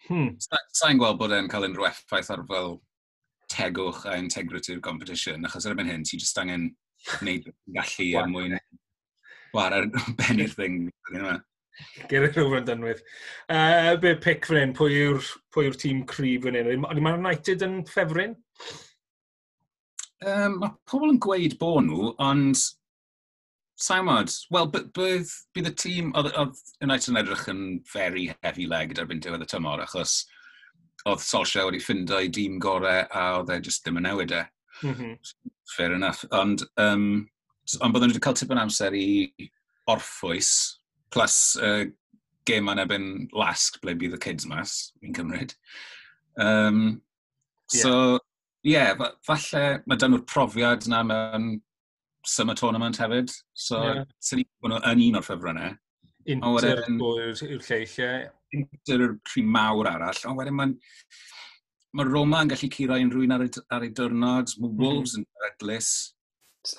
Hmm. 0.09 0.33
Sa'n 0.75 0.99
gweld 0.99 1.19
bod 1.21 1.33
e'n 1.33 1.47
cael 1.51 1.69
unrhyw 1.69 1.87
effaith 1.87 2.31
ar 2.33 2.43
fel 2.49 2.75
tegwch 3.53 4.03
a 4.09 4.17
integrity 4.19 4.75
o'r 4.75 4.83
competition, 4.83 5.47
achos 5.47 5.67
erbyn 5.69 5.89
hyn, 5.89 6.03
ti 6.07 6.19
jyst 6.19 6.39
angen 6.41 6.69
wneud 7.21 7.49
gallu 7.77 8.09
er 8.19 8.29
mwyn 8.31 8.57
war 9.55 9.75
bennu'r 10.19 10.53
thing. 10.57 10.79
Gerrit 12.09 12.35
rhywbeth 12.37 12.59
yn 12.59 12.67
dynwydd. 12.67 13.03
Uh, 13.49 13.95
be 14.01 14.13
pic 14.21 14.45
fan 14.49 14.59
hyn? 14.59 14.73
Pwy 14.77 14.97
yw'r 14.99 15.29
yw 15.63 15.77
tîm 15.79 16.03
cryf 16.09 16.45
fan 16.45 16.57
hyn? 16.59 16.85
O'n 16.85 16.99
i'n 16.99 17.13
United 17.15 17.65
yn 17.65 17.79
ffefryn? 17.89 18.35
um, 20.29 20.57
mae 20.61 20.73
pobl 20.89 21.13
yn 21.13 21.19
gweud 21.23 21.57
bod 21.61 21.85
nhw, 21.87 22.13
ond 22.23 22.59
sa'n 23.83 24.07
wel, 24.07 24.69
bydd, 24.71 25.31
bydd 25.55 25.69
y 25.69 25.73
tîm, 25.81 26.11
oedd 26.17 26.59
United 26.83 27.11
yn 27.11 27.19
edrych 27.23 27.47
yn 27.51 27.63
very 27.91 28.29
heavy-legged 28.45 29.01
erbyn 29.01 29.23
diwedd 29.23 29.45
y 29.45 29.49
tymor, 29.49 29.83
achos 29.83 30.21
oedd 31.09 31.23
Solskjaer 31.23 31.67
wedi 31.67 31.81
ffindo 31.83 32.19
i 32.23 32.29
dîm 32.31 32.59
gorau 32.63 33.03
a 33.09 33.25
oedd 33.39 33.51
e 33.51 33.59
jyst 33.65 33.83
ddim 33.83 33.99
yn 33.99 34.07
newid 34.07 34.35
e. 34.35 34.43
Mm 34.83 34.93
-hmm. 34.93 35.17
Fair 35.75 35.95
enough. 35.95 36.23
Ond, 36.31 36.63
um, 36.79 37.27
ond 37.79 37.95
byddwn 37.95 38.13
wedi 38.13 38.23
cael 38.23 38.37
tipyn 38.39 38.61
amser 38.61 38.95
i 38.95 39.07
orffwys, 39.91 40.53
plus 41.13 41.57
uh, 41.59 41.83
gêm 42.47 42.69
yn 42.71 42.81
ebyn 42.83 43.09
lasg 43.35 43.79
ble 43.83 43.95
bydd 43.99 44.17
y 44.17 44.21
kids 44.27 44.47
mas, 44.49 44.93
fi'n 45.01 45.15
cymryd. 45.17 45.55
Um, 46.39 47.01
yeah. 47.73 47.81
So, 47.83 48.19
ie, 48.63 48.73
yeah, 48.73 48.95
falle 49.27 49.63
mae 49.85 49.99
dyn 49.99 50.13
nhw'r 50.13 50.25
profiad 50.29 50.87
na 50.91 51.01
mewn 51.07 51.53
summer 52.25 52.55
tournament 52.55 52.99
hefyd. 53.01 53.33
So, 53.53 53.81
yeah. 53.83 54.05
sy'n 54.23 54.41
ni 54.41 54.47
bod 54.63 54.73
nhw 54.73 54.81
yn 54.91 55.03
un 55.09 55.19
o'r 55.19 55.27
ffefrynnau. 55.27 55.75
Inter 56.33 56.83
yw'r 56.87 57.43
lleill, 57.67 57.95
ie. 57.99 58.09
Inter 58.55 59.05
yw'r 59.05 59.15
tri 59.27 59.43
mawr 59.43 59.91
arall. 59.91 60.23
Ond 60.29 60.39
wedyn 60.39 60.59
mae'n... 60.59 60.75
Mae 61.93 62.09
Roma 62.09 62.39
yn 62.41 62.49
gallu 62.49 62.71
curo 62.73 62.95
un 62.97 63.11
rwy'n 63.13 63.35
ar, 63.35 63.43
ar 63.75 63.83
ei 63.85 63.91
diwrnod. 63.93 64.55
Mae 64.57 64.69
mhm. 64.69 64.79
Wolves 64.79 65.17
mm. 65.17 65.25
yn 65.27 65.43
redlus. 65.45 65.91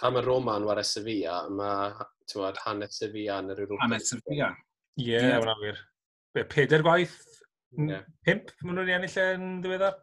A 0.03 0.11
mae 0.11 0.25
Roma 0.25 0.57
yn 0.59 0.65
wario 0.67 0.83
Sevilla, 0.89 1.43
mae 1.53 1.93
tywad, 2.33 2.59
hanes 2.65 2.99
Sevilla 2.99 3.39
yn 3.45 3.53
yr 3.53 3.63
Europa. 3.67 3.85
Hanes 3.85 4.11
Sevilla. 4.11 4.51
Ie, 4.97 5.13
yeah, 5.13 5.29
yeah. 5.29 5.41
wna 5.45 5.55
wir. 5.61 5.79
Be, 6.35 6.49
peder 6.51 6.83
gwaith? 6.83 7.15
Yeah. 7.77 8.03
Pimp, 8.27 8.51
maen 8.65 8.81
nhw'n 8.81 8.95
ennill 8.97 9.21
yn 9.23 9.49
ddiweddar? 9.63 10.01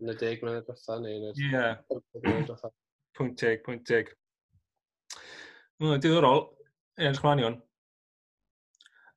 yn 0.00 0.12
y 0.12 0.16
deg 0.20 0.44
mlynedd 0.44 0.66
diwetha 0.68 0.98
neu 1.02 1.16
yn 1.18 1.28
y 1.30 1.34
mlynedd 1.34 2.48
diwetha. 2.48 2.72
Pwynt 3.18 3.36
teg, 3.40 3.62
pwynt 3.66 3.86
teg. 3.88 4.12
Mm, 5.80 5.96
diddorol, 6.00 6.46
edrych. 7.00 7.58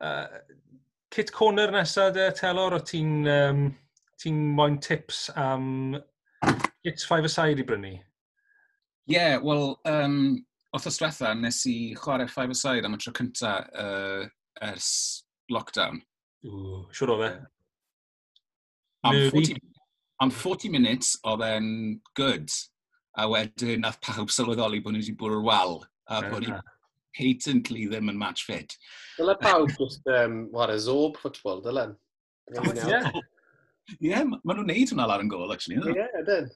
Uh, 0.03 0.27
Kit 1.13 1.31
Corner 1.31 1.71
nesaf, 1.71 2.13
de, 2.15 2.31
Telor, 2.35 2.75
o 2.75 2.81
ti'n 2.83 3.27
um, 3.29 3.65
ti 4.19 4.31
moyn 4.31 4.79
tips 4.81 5.29
am 5.35 5.95
It's 6.83 7.05
Five 7.05 7.25
Aside 7.29 7.61
i 7.61 7.67
brynu? 7.67 7.93
Ie, 7.93 8.01
yeah, 9.13 9.37
wel, 9.43 9.77
um, 9.85 10.17
othos 10.73 10.97
diwetha 10.99 11.33
nes 11.37 11.61
i 11.69 11.75
chwarae 11.99 12.29
Five 12.31 12.55
Aside 12.55 12.87
am 12.87 12.97
y 12.97 13.01
tro 13.03 13.13
cynta 13.15 13.53
uh, 13.83 14.23
ers 14.71 14.89
lockdown. 15.51 16.01
Ww, 16.43 16.81
siwr 16.95 17.13
o 17.13 17.19
fe. 17.21 17.31
Am 19.03 19.19
40, 19.35 19.59
Am 20.21 20.31
40 20.31 20.69
minutes 20.69 21.15
oedd 21.27 21.43
e'n 21.47 21.67
good, 22.17 22.53
a 23.17 23.25
wedyn 23.29 23.83
nath 23.83 23.99
pawb 24.05 24.31
sylweddoli 24.33 24.81
bod 24.83 24.95
ni 24.95 25.01
wedi 25.01 25.15
bwrw'r 25.17 25.43
wal, 25.45 25.79
a 26.09 26.21
bod 26.29 26.45
ni 26.45 26.53
patently 27.17 27.85
ddim 27.89 28.09
yn 28.13 28.19
match 28.19 28.45
fit. 28.47 28.75
Dyle 29.17 29.35
pawb 29.41 29.71
just, 29.77 30.05
um, 30.09 30.47
war 30.53 30.71
a 30.71 30.77
zob 30.81 31.19
football, 31.21 31.61
dylen? 31.65 31.95
Ie, 32.51 32.73
yeah. 32.89 33.09
yeah, 33.99 34.23
maen 34.25 34.59
nhw'n 34.59 34.69
neud 34.71 34.93
hwnna 34.93 35.07
lawr 35.09 35.23
yn 35.23 35.31
gol, 35.31 35.53
actually. 35.53 35.79
Ie, 35.81 35.97
yeah, 35.97 36.25
dyn. 36.27 36.49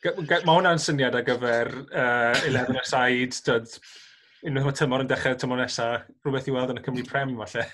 Mae 0.00 0.54
hwnna'n 0.54 0.80
syniad 0.80 1.16
ar 1.18 1.26
gyfer 1.26 1.72
uh, 1.92 2.36
11 2.48 2.80
aside, 2.80 3.40
dyd, 3.46 3.74
unwaith 4.48 4.68
mae 4.70 4.78
tymor 4.80 5.04
yn 5.04 5.10
dechrau 5.10 5.36
tymor 5.40 5.60
nesaf, 5.60 6.08
rhywbeth 6.24 6.48
i 6.48 6.56
weld 6.56 6.72
yn 6.74 6.80
y 6.80 6.84
Cymru 6.86 7.06
Prem, 7.08 7.36
falle. 7.40 7.66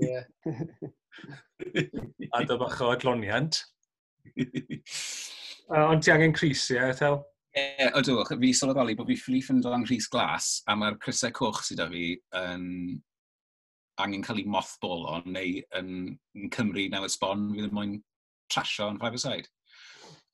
Ie. 0.00 0.22
A 2.34 2.42
dy 2.44 2.56
bach 2.58 2.80
o 2.82 2.90
adloniant 2.92 3.60
uh, 5.72 5.86
ond 5.90 6.04
ti 6.04 6.12
angen 6.14 6.34
Cris, 6.36 6.66
ie, 6.70 6.78
yeah, 6.78 6.92
Ethel? 6.94 7.20
Ie, 7.54 7.64
yeah, 7.64 7.90
ydw, 8.00 8.20
fi 8.30 8.52
sylweddoli 8.56 8.96
bod 8.98 9.10
fi 9.12 9.18
fflif 9.20 9.50
yn 9.54 9.60
dod 9.64 9.86
Rhys 9.86 10.08
Glas, 10.12 10.54
a 10.68 10.76
mae'r 10.78 10.98
crysau 11.02 11.34
Cwch 11.36 11.62
sydd 11.68 11.84
â 11.84 11.90
fi 11.92 12.06
yn 12.40 12.64
angen 14.02 14.24
cael 14.26 14.40
ei 14.42 14.48
mothball 14.50 15.06
o, 15.10 15.20
neu 15.26 15.60
yn, 15.78 15.92
yn 16.34 16.50
Cymru 16.54 16.88
newydd 16.90 17.14
sbon, 17.14 17.50
fi 17.54 17.62
ddim 17.62 17.76
moyn 17.76 17.94
trasio 18.50 18.90
yn 18.90 18.98
five 19.02 19.20
aside. 19.20 19.50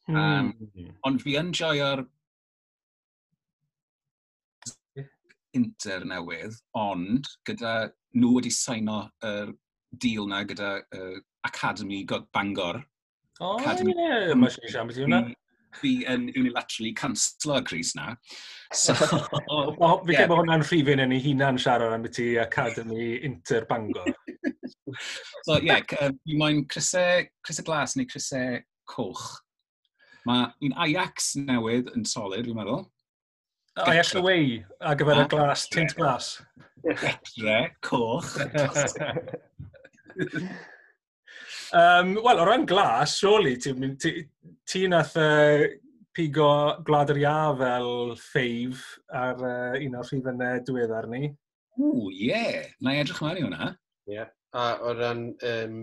Um, 0.08 0.54
mm. 0.56 0.94
Ond 1.06 1.20
fi 1.22 1.36
yn 1.38 1.52
joio'r 1.54 2.02
inter 5.56 6.06
newydd, 6.06 6.56
ond 6.78 7.28
gyda 7.48 7.74
nhw 8.16 8.36
wedi 8.36 8.52
saino 8.54 9.02
yr 9.26 9.50
er 9.50 9.52
deal 10.02 10.28
na 10.30 10.42
gyda 10.46 10.78
uh, 10.94 11.18
Academy 11.46 12.04
God 12.04 12.28
Bangor, 12.32 12.80
O, 13.40 13.54
oh, 13.56 13.60
ie, 13.72 13.94
mae 14.36 14.50
eisiau 14.50 14.68
siarad 14.68 14.90
beth 14.90 15.00
hwnna. 15.00 15.20
Hmm, 15.24 15.36
fi 15.80 15.92
yn 16.10 16.26
unilaterally 16.34 16.90
cancelo 16.98 17.60
y 17.60 17.64
Cris 17.64 17.94
na. 17.96 18.14
So, 18.74 18.94
O, 19.50 20.00
fi 20.04 20.16
yeah. 20.16 20.26
bod 20.28 20.42
hwnna'n 20.42 20.64
rhifin 20.66 21.02
yn 21.06 21.14
ei 21.16 21.22
hunan 21.24 21.60
siarad 21.60 21.94
am 21.94 22.04
beth 22.04 22.20
i 22.22 22.30
Academy 22.42 23.14
Inter 23.26 23.66
Bangor. 23.70 24.10
so, 25.46 25.56
ie, 25.56 25.70
yeah, 25.70 25.80
fi 25.86 26.38
moyn 26.40 26.66
Crisau, 26.70 27.24
Crisau 27.46 27.66
Glas 27.68 27.96
neu 27.96 28.08
Crisau 28.10 28.60
Coch. 28.90 29.28
Mae 30.28 30.50
un 30.66 30.74
Ajax 30.84 31.32
newydd 31.40 31.94
yn 31.96 32.04
solid, 32.04 32.44
fi'n 32.44 32.58
meddwl. 32.58 32.84
Ajax 33.80 34.12
away, 34.18 34.58
a 34.84 34.92
gyfer 34.98 35.22
y 35.22 35.28
glas, 35.32 35.64
tint 35.72 35.94
glas. 35.96 36.34
Etre, 36.84 37.56
coch. 37.86 38.34
Um, 41.72 42.16
Wel, 42.24 42.40
o 42.40 42.44
ran 42.48 42.66
glas, 42.66 43.14
surely, 43.20 43.54
ti'n 43.62 43.94
ti, 44.00 44.10
ti 44.66 44.88
nath 44.90 45.14
uh, 45.20 45.62
pigo 46.16 46.50
glad 46.86 47.12
yr 47.14 47.20
ia 47.22 47.36
fel 47.60 48.16
ffeif 48.18 48.82
ar 49.14 49.38
uh, 49.38 49.78
un 49.78 49.94
o'r 50.00 50.08
rhifynau 50.08 50.64
diweddar 50.66 51.06
ni. 51.12 51.30
Ww, 51.78 52.10
ie. 52.10 52.32
Yeah. 52.32 52.72
Na 52.82 52.96
i 52.96 53.02
edrych 53.04 53.22
mewn 53.22 53.38
i 53.38 53.46
hwnna. 53.46 53.70
Ie. 54.10 54.16
Yeah. 54.16 54.32
A 54.58 54.64
o 54.82 54.96
ran, 54.98 55.28
um, 55.46 55.78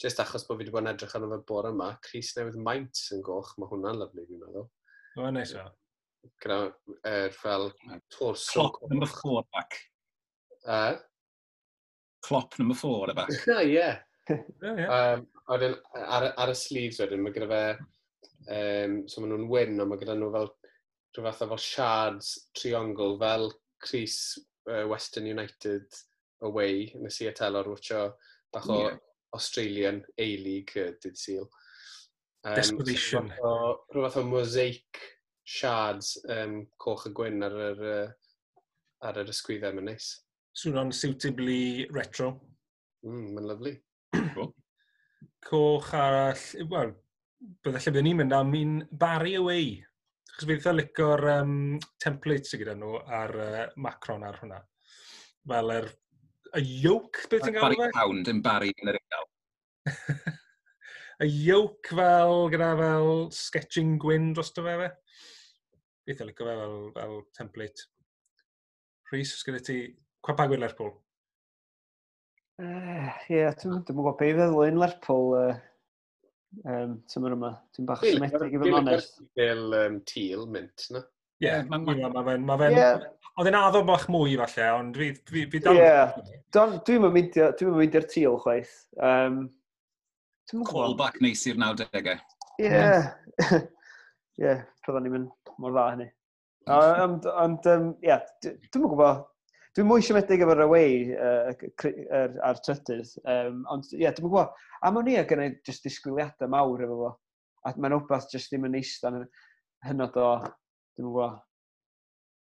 just 0.00 0.20
achos 0.20 0.44
bod 0.44 0.58
fi 0.58 0.66
wedi 0.66 0.74
bod 0.74 0.84
yn 0.84 0.92
edrych 0.92 1.16
arno 1.16 1.30
fe 1.32 1.40
bore 1.48 1.72
yma, 1.72 1.94
Cris 2.04 2.34
Newydd 2.36 2.60
Maint 2.60 3.00
yn 3.16 3.24
goch, 3.24 3.54
mae 3.56 3.70
hwnna'n 3.72 4.02
lyflu 4.02 4.26
fi'n 4.28 4.44
meddwl. 4.44 4.68
O, 5.16 5.30
neis 5.32 5.54
o. 5.56 5.64
Gyda 6.44 6.58
er, 7.08 7.32
fel 7.32 7.70
torso. 8.12 8.52
Clock 8.58 8.82
number 8.90 9.08
four 9.08 9.44
back. 9.56 9.80
Uh? 10.68 10.96
Clop 12.24 12.58
number 12.58 12.76
four 12.76 13.06
y 13.06 13.12
the 13.12 13.14
back. 13.14 13.32
ie. 13.64 13.88
Oh, 14.30 14.38
yeah, 14.62 14.76
yeah. 14.78 14.90
Um, 15.14 15.26
oedden, 15.52 15.74
ar, 15.94 16.30
ar, 16.32 16.52
y 16.52 16.56
sleeves 16.56 17.00
wedyn, 17.02 17.20
mae 17.24 17.34
gyda 17.34 17.48
fe, 17.50 17.64
um, 18.56 18.94
so 19.08 19.20
maen 19.20 19.34
nhw'n 19.34 19.50
wyn, 19.50 19.80
ond 19.82 19.90
mae 19.90 20.00
gyda 20.00 20.16
nhw 20.16 20.30
fel 20.32 20.48
rhyw 21.14 21.26
fath 21.26 21.42
o 21.44 21.48
fel 21.52 21.62
shards 21.62 22.30
triongl, 22.56 23.18
fel 23.20 23.50
Chris 23.84 24.16
uh, 24.70 24.86
Western 24.88 25.28
United 25.30 25.84
away, 26.48 26.88
nes 27.00 27.20
i 27.22 27.28
etelor 27.30 27.68
wrtio 27.70 28.06
bach 28.54 28.70
o 28.72 28.80
yeah. 28.80 28.96
Australian 29.36 30.00
A-League 30.18 30.74
uh, 30.80 30.90
dydd 31.02 31.20
syl. 31.20 31.46
Um, 32.44 32.56
Desperation. 32.56 33.30
So, 33.38 33.54
rhyw 33.92 34.08
fath 34.08 34.20
o 34.20 34.26
mosaic 34.28 35.04
shards 35.44 36.16
um, 36.32 36.62
coch 36.80 37.06
y 37.10 37.14
gwyn 37.16 37.44
ar 37.44 37.56
yr, 37.70 37.88
uh, 37.92 38.60
ar 39.04 39.20
yr 39.22 39.32
ysgwyddau 39.32 39.76
mae'n 39.76 39.92
neis. 39.92 40.10
Swn 40.56 40.80
o'n 40.80 40.92
suitably 40.94 41.86
retro. 41.92 42.32
Mm, 43.04 43.34
mae'n 43.36 43.50
lyflu. 43.52 43.74
Coch 45.44 45.90
arall, 45.98 46.44
wel, 46.70 46.94
bydde 47.64 47.80
lle 47.80 47.92
byddwn 47.92 48.06
ni'n 48.08 48.20
mynd 48.22 48.36
am 48.36 48.54
un 48.58 48.78
Barry 49.02 49.34
Away. 49.40 49.74
Chos 50.34 50.46
fi 50.46 50.54
ddeitha 50.54 50.72
licor 50.74 51.22
um, 51.30 51.52
templates 52.02 52.50
sydd 52.50 52.64
gyda 52.64 52.76
nhw 52.78 52.96
ar 53.18 53.34
uh, 53.38 53.66
Macron 53.84 54.24
ar 54.26 54.40
hwnna. 54.40 54.62
Fel 55.50 55.74
yr 55.76 55.90
y 56.58 56.62
yoke, 56.84 57.26
beth 57.30 57.44
ti'n 57.44 57.58
gael 57.58 57.74
fe? 57.74 57.78
Barry 57.82 57.94
Pound 57.98 58.30
yn 58.32 58.40
Barry 58.44 58.72
yn 58.72 58.92
yr 58.94 58.98
unol. 59.02 59.28
y 61.26 61.30
yoke 61.46 62.00
fel, 62.00 62.36
gyda 62.54 62.70
fel 62.80 63.12
sketching 63.36 63.98
gwyn 64.02 64.32
dros 64.34 64.54
dy 64.56 64.64
fe 64.66 64.76
fe. 64.80 64.90
Beth 66.08 66.24
licio 66.24 66.48
fe 66.48 66.56
fel, 66.62 66.78
fel 66.96 67.16
template. 67.36 67.88
Rhys, 69.12 69.36
os 69.36 69.46
gyda 69.46 69.62
ti, 69.64 69.78
cwa 70.24 70.38
bagwyr 70.40 70.64
Lerpwl? 70.64 70.94
Uh, 72.62 73.08
Ie, 73.26 73.40
yeah, 73.40 73.54
dwi'n 73.58 73.80
gwybod 73.88 74.14
beth 74.20 74.28
i 74.30 74.34
feddwl 74.38 74.68
yn 74.68 74.76
Lerpwl 74.78 75.32
uh, 75.34 75.56
um, 76.70 76.92
tymor 77.10 77.34
yma. 77.34 77.50
Dwi'n 77.74 77.88
bach 77.88 78.04
symedig 78.04 78.54
i 78.54 78.60
fy 78.62 78.70
manes. 78.70 79.08
Fel 79.34 79.74
um, 79.80 79.96
teal, 80.06 80.44
mint, 80.54 80.86
na? 80.94 81.02
Ie, 81.42 81.48
yeah, 81.48 81.64
mae'n 81.66 81.82
ma, 81.88 81.96
ma, 82.12 82.22
fe'n... 82.28 82.46
ma, 82.46 82.58
ma, 82.60 82.70
yeah. 82.70 83.02
Oedd 83.34 83.50
e'n 83.50 83.58
addo 83.58 83.82
bach 83.88 84.06
mwy 84.14 84.36
falle, 84.38 84.68
ond 84.78 85.00
fi, 85.00 85.10
fi, 85.26 85.42
fi 85.50 85.60
dal... 85.64 85.80
Ie, 85.82 86.38
dwi'n 86.54 87.08
mynd 87.10 87.98
i'r 87.98 88.06
tîl, 88.12 88.38
chwaith. 88.44 88.76
Um, 89.02 89.42
Callback 90.70 91.18
neis 91.24 91.42
i'r 91.50 91.58
90au. 91.58 92.14
Ie. 92.62 92.84
Ie, 94.44 94.54
roedden 94.86 95.08
ni'n 95.08 95.16
mynd 95.16 95.54
mor 95.58 95.74
dda 95.74 95.90
hynny. 95.96 96.10
Ond, 96.70 97.26
um, 97.34 97.90
ie, 97.98 98.12
yeah, 98.12 98.22
dwi'n 98.46 98.86
gwybod, 98.86 99.26
Dwi'n 99.74 99.88
mwy 99.90 100.04
siomedig 100.06 100.42
efo'r 100.44 100.60
away 100.68 101.08
uh, 101.18 101.48
er, 101.82 102.36
ar 102.46 102.60
trydydd. 102.62 103.08
Um, 103.26 103.64
ond 103.74 103.88
ie, 103.90 104.04
yeah, 104.04 104.12
dwi'n 104.14 104.28
gwybod, 104.28 104.52
am 104.86 105.00
o'n 105.00 105.10
i 105.10 105.16
a 105.18 105.24
gynnau 105.26 105.56
jyst 105.66 105.88
disgwyliadau 105.88 106.52
mawr 106.52 106.84
efo 106.86 106.98
fo. 107.00 107.10
A 107.66 107.72
mae'n 107.74 107.96
rhywbeth 107.96 108.28
jyst 108.30 108.52
ddim 108.52 108.68
yn 108.68 108.78
eistedd 108.78 109.18
yn 109.18 109.26
hynod 109.88 110.20
o, 110.22 110.28
dwi'n 110.94 111.08
gwybod, 111.08 111.42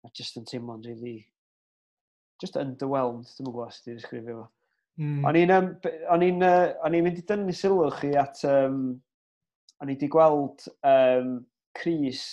a 0.01 0.13
jyst 0.17 0.41
yn 0.41 0.49
teimlo'n 0.49 0.81
rili, 0.87 0.97
really, 0.97 1.29
just 2.41 2.57
underwhelmed, 2.57 3.29
dwi'n 3.37 3.51
gwybod 3.51 3.69
os 3.69 3.85
ti'n 3.85 4.01
disgrifio 4.01 4.41
fo. 4.41 4.49
Mm. 5.01 5.23
O'n 5.29 5.41
i'n 5.45 5.57
um, 5.61 5.71
uh, 6.49 6.91
mynd 6.97 7.21
i 7.21 7.29
dynnu 7.29 7.53
sylw 7.57 7.87
chi 8.01 8.17
at, 8.17 8.41
um, 8.49 8.95
o'n 9.81 9.93
i 9.93 9.95
wedi 9.99 10.09
gweld 10.13 10.71
um, 10.89 11.43
Cris 11.77 12.25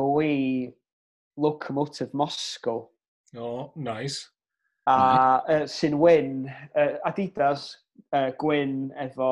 away 0.00 0.72
Locomotive 1.36 2.16
Moscow 2.16 2.86
O, 3.36 3.72
nice. 3.76 4.28
A 4.88 4.98
uh, 5.44 5.64
sy'n 5.68 5.98
wyn, 6.00 6.46
uh, 6.72 6.96
Adidas 7.08 7.70
uh, 8.16 8.30
gwyn 8.40 8.88
efo 9.04 9.30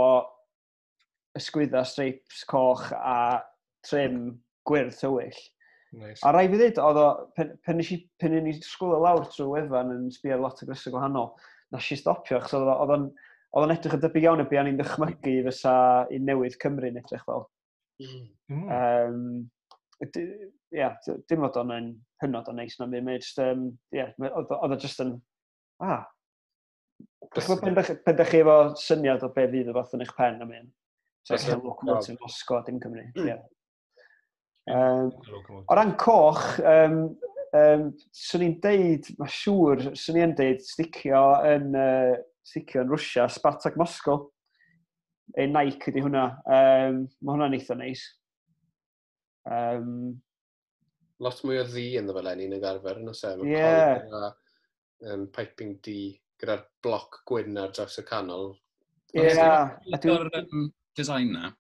ysgwydda 1.36 1.84
streips 1.88 2.42
coch 2.49 2.90
a 2.97 3.40
trim 3.86 4.42
gwyrdd 4.68 4.97
tywyll. 4.99 5.38
Nice. 5.97 6.20
A 6.26 6.32
rai 6.34 6.44
fi 6.51 6.59
ddweud, 6.59 6.80
oedd 6.82 7.01
o, 7.01 7.07
pen, 7.36 7.55
pen, 7.64 7.80
i, 7.80 8.01
pen 8.20 8.36
i 8.36 8.42
ni 8.44 8.57
sgwyl 8.59 8.99
y 8.99 9.03
lawr 9.05 9.28
trwy 9.32 9.49
wefan 9.55 9.94
yn 9.94 10.11
sbio 10.12 10.40
lot 10.42 10.61
o 10.61 10.68
grisau 10.68 10.92
gwahanol, 10.92 11.30
nes 11.72 11.88
i 11.94 11.99
stopio, 12.01 12.40
achos 12.40 12.59
oedd 12.59 12.92
o'n 12.92 13.09
oedd 13.57 13.64
o'n 13.64 13.72
edrych 13.72 13.94
yn 13.97 14.03
debyg 14.03 14.26
iawn 14.26 14.42
y 14.42 14.49
bu 14.51 14.59
i'n 14.61 14.78
dychmygu 14.80 15.36
fysa 15.47 15.74
i 16.12 16.18
newydd 16.20 16.59
Cymru'n 16.61 16.99
edrych 17.01 17.24
fel. 17.24 17.47
Mm. 18.03 18.64
Um, 18.76 19.20
yeah, 20.74 20.96
dim 21.28 21.44
fod 21.44 21.60
o'n 21.62 21.72
yn 21.76 21.88
hynod 22.22 22.50
o 22.50 22.54
neis 22.56 22.78
na 22.80 22.88
mi, 22.90 23.02
mae 23.04 23.20
just, 23.22 23.38
um, 23.42 23.68
yeah, 23.94 24.12
oedd 24.26 24.52
o 24.52 24.78
just 24.80 25.02
yn, 25.04 25.16
ah, 25.84 26.04
Pen 27.36 27.76
ydych 27.76 28.30
chi 28.30 28.40
efo 28.40 28.56
syniad 28.80 29.24
o 29.26 29.28
be 29.34 29.44
fydd 29.50 29.68
y 29.68 29.74
fath 29.76 29.94
yn 29.96 30.04
eich 30.04 30.12
pen 30.16 30.40
am 30.44 30.52
un. 30.56 30.68
So, 31.26 31.34
eich 31.34 31.44
chi'n 31.44 31.62
locomotive 31.64 32.24
osgo, 32.24 32.62
dim 32.64 32.78
Cymru. 32.80 33.04
Yeah. 33.18 33.42
Um, 34.70 35.10
o 35.66 35.76
ran 35.76 35.92
coch, 36.00 36.44
um, 36.62 37.00
um, 37.56 37.88
swn 38.16 38.46
i'n 38.46 38.56
deud, 38.62 39.10
mae 39.20 39.34
siŵr, 39.34 39.84
swn 39.98 40.20
i'n 40.22 40.36
deud, 40.38 40.62
sticio 40.64 41.24
yn, 41.50 41.74
uh, 41.76 42.14
sticio 42.46 42.84
yn 42.84 42.92
Rwysia, 42.94 43.28
Spartak 43.32 43.76
Moscow. 43.80 44.30
Ei 45.36 45.50
Nike 45.50 45.90
ydy 45.90 46.04
hwnna. 46.06 46.28
Um, 46.46 47.02
mae 47.20 47.34
hwnna'n 47.34 47.58
eitha 47.58 47.76
neis. 47.78 48.06
Um, 49.50 50.22
lot 51.24 51.42
mwy 51.46 51.60
o 51.62 51.64
ddi 51.68 51.86
yn 52.00 52.08
ddo 52.08 52.16
fel 52.18 52.30
yn 52.34 52.54
y 52.56 52.60
garfer 52.62 53.00
yn 53.00 53.12
ysaf. 53.12 53.42
Ie. 53.44 53.56
Yeah. 53.56 54.30
Um, 55.06 55.26
piping 55.32 55.76
D 55.84 55.96
gyda'r 56.40 56.64
bloc 56.84 57.22
gwyn 57.28 57.56
ar 57.60 57.72
draws 57.76 57.98
y 58.00 58.04
canol. 58.08 58.50
Ie. 59.16 59.28
Yeah. 59.30 59.76
Dwi'n 60.02 60.28
um, 60.42 60.70
design 60.96 61.32
na. 61.36 61.52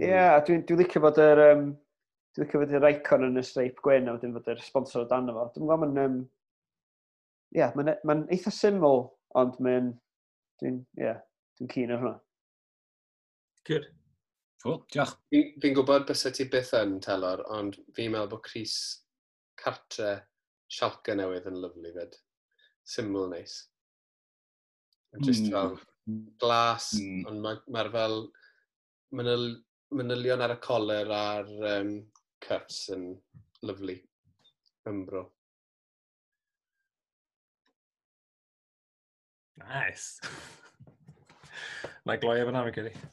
Ie, 0.00 0.08
yeah, 0.08 0.34
a 0.36 0.42
dwi'n 0.46 0.66
dwi 0.68 0.80
licio 0.80 1.02
fod 1.04 1.18
yr... 1.20 1.42
Um, 1.50 1.64
dwi'n 2.36 2.46
licio 2.46 2.62
fod 2.62 2.76
yr 2.78 2.86
icon 2.92 3.26
yn 3.26 3.40
y 3.40 3.44
streip 3.46 3.80
gwyn 3.84 4.08
a 4.08 4.14
wedyn 4.16 4.36
fod 4.36 4.52
yr 4.54 4.62
sponsor 4.64 5.04
o 5.04 5.08
dan 5.10 5.30
efo. 5.32 5.48
Dwi'n 5.54 5.66
gwybod 5.66 5.96
mae'n... 5.96 6.20
Um, 6.20 6.20
Ie, 7.50 7.58
yeah, 7.58 7.74
mae'n 7.74 7.90
e, 7.90 7.96
ma 8.06 8.16
eitha 8.30 8.52
syml, 8.54 9.08
ond 9.40 9.58
mae'n... 9.66 9.92
Dwi'n... 10.62 10.82
Ie, 10.98 11.08
yeah, 11.08 11.18
dwi'n 11.58 11.72
cyn 11.74 11.94
ar 11.96 12.04
hwnna. 12.04 12.18
Good. 13.68 13.90
Cool, 14.60 14.82
diolch. 14.92 15.14
Fi'n 15.32 15.54
fi 15.62 15.70
gwybod 15.72 16.04
bys 16.08 16.26
ti 16.36 16.44
byth 16.52 16.74
yn 16.76 16.98
telor, 17.04 17.40
ond 17.56 17.78
fi'n 17.96 18.12
meddwl 18.12 18.28
bod 18.34 18.42
Chris 18.44 18.74
cartre 19.60 20.10
sialca 20.70 21.14
newydd 21.16 21.48
yn 21.48 21.56
lyflu 21.62 21.92
fyd. 21.94 22.18
Syml 22.94 23.30
neis. 23.32 23.54
Just 25.24 25.46
mm. 25.46 25.54
fel 25.54 25.78
glas, 26.42 26.90
mm. 27.00 27.24
ond 27.30 27.42
mae'r 27.44 27.62
ma, 27.72 27.84
fel 27.94 28.16
manyl, 29.16 29.46
manylion 29.96 30.44
ar 30.44 30.54
y 30.54 30.58
coler 30.62 31.08
a'r 31.16 31.48
um, 31.70 31.94
cuffs 32.44 32.82
yn 32.94 33.06
lyflu. 33.64 33.96
Ymbro. 34.90 35.24
Nice. 39.64 40.20
Mae 42.08 42.20
gloi 42.20 42.38
efo 42.42 42.52
na, 42.52 42.66
fi'n 42.68 42.76
credu. 42.76 43.10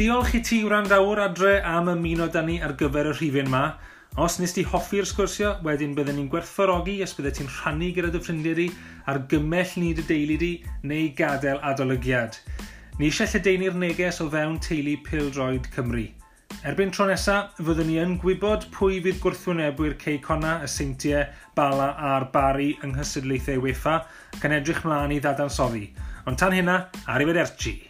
diolch 0.00 0.30
i 0.32 0.38
ti 0.40 0.58
wrandawr 0.64 1.18
adre 1.20 1.58
am 1.66 1.90
ymuno 1.92 2.24
da 2.32 2.40
ni 2.40 2.54
ar 2.64 2.72
gyfer 2.80 3.10
y 3.10 3.12
rhifin 3.12 3.50
ma. 3.52 3.74
Os 4.16 4.38
nes 4.40 4.54
ti 4.56 4.62
hoffi'r 4.64 5.04
sgwrsio, 5.04 5.50
wedyn 5.66 5.92
byddwn 5.92 6.16
ni'n 6.16 6.30
gwerthfawrogi 6.32 6.94
os 7.04 7.12
byddai 7.18 7.34
ti'n 7.36 7.50
rhannu 7.50 7.90
gyda 7.98 8.08
dy 8.14 8.22
ffrindiau 8.24 8.56
di 8.56 8.66
ar 9.12 9.20
gymell 9.28 9.74
ni 9.76 9.90
dy 9.98 10.04
deulu 10.08 10.38
di 10.40 10.48
neu 10.88 11.10
gadael 11.18 11.60
adolygiad. 11.68 12.38
Ni 12.96 13.10
eisiau 13.10 13.28
lledeini'r 13.34 13.76
neges 13.82 14.22
o 14.24 14.30
fewn 14.32 14.56
teulu 14.64 14.96
Pildroed 15.04 15.68
Cymru. 15.76 16.06
Erbyn 16.64 16.96
tro 16.96 17.10
nesaf, 17.10 17.60
fyddwn 17.60 17.92
ni 17.92 18.00
yn 18.00 18.16
gwybod 18.24 18.70
pwy 18.72 19.02
fydd 19.04 19.20
gwrthwynebwyr 19.20 19.98
Ceicona, 20.00 20.56
y 20.64 20.72
Seintiau, 20.78 21.28
Bala 21.60 21.92
a'r 22.14 22.30
Bari 22.32 22.72
yng 22.80 22.96
Nghysydlaethau 22.96 23.60
Wefa 23.68 24.00
ac 24.38 24.48
yn 24.48 24.56
edrych 24.62 24.80
mlaen 24.88 25.12
i 25.12 25.20
ddadansoddi. 25.20 25.90
Ond 26.24 26.40
tan 26.40 26.56
hynna, 26.56 26.86
arrivederci! 27.04 27.89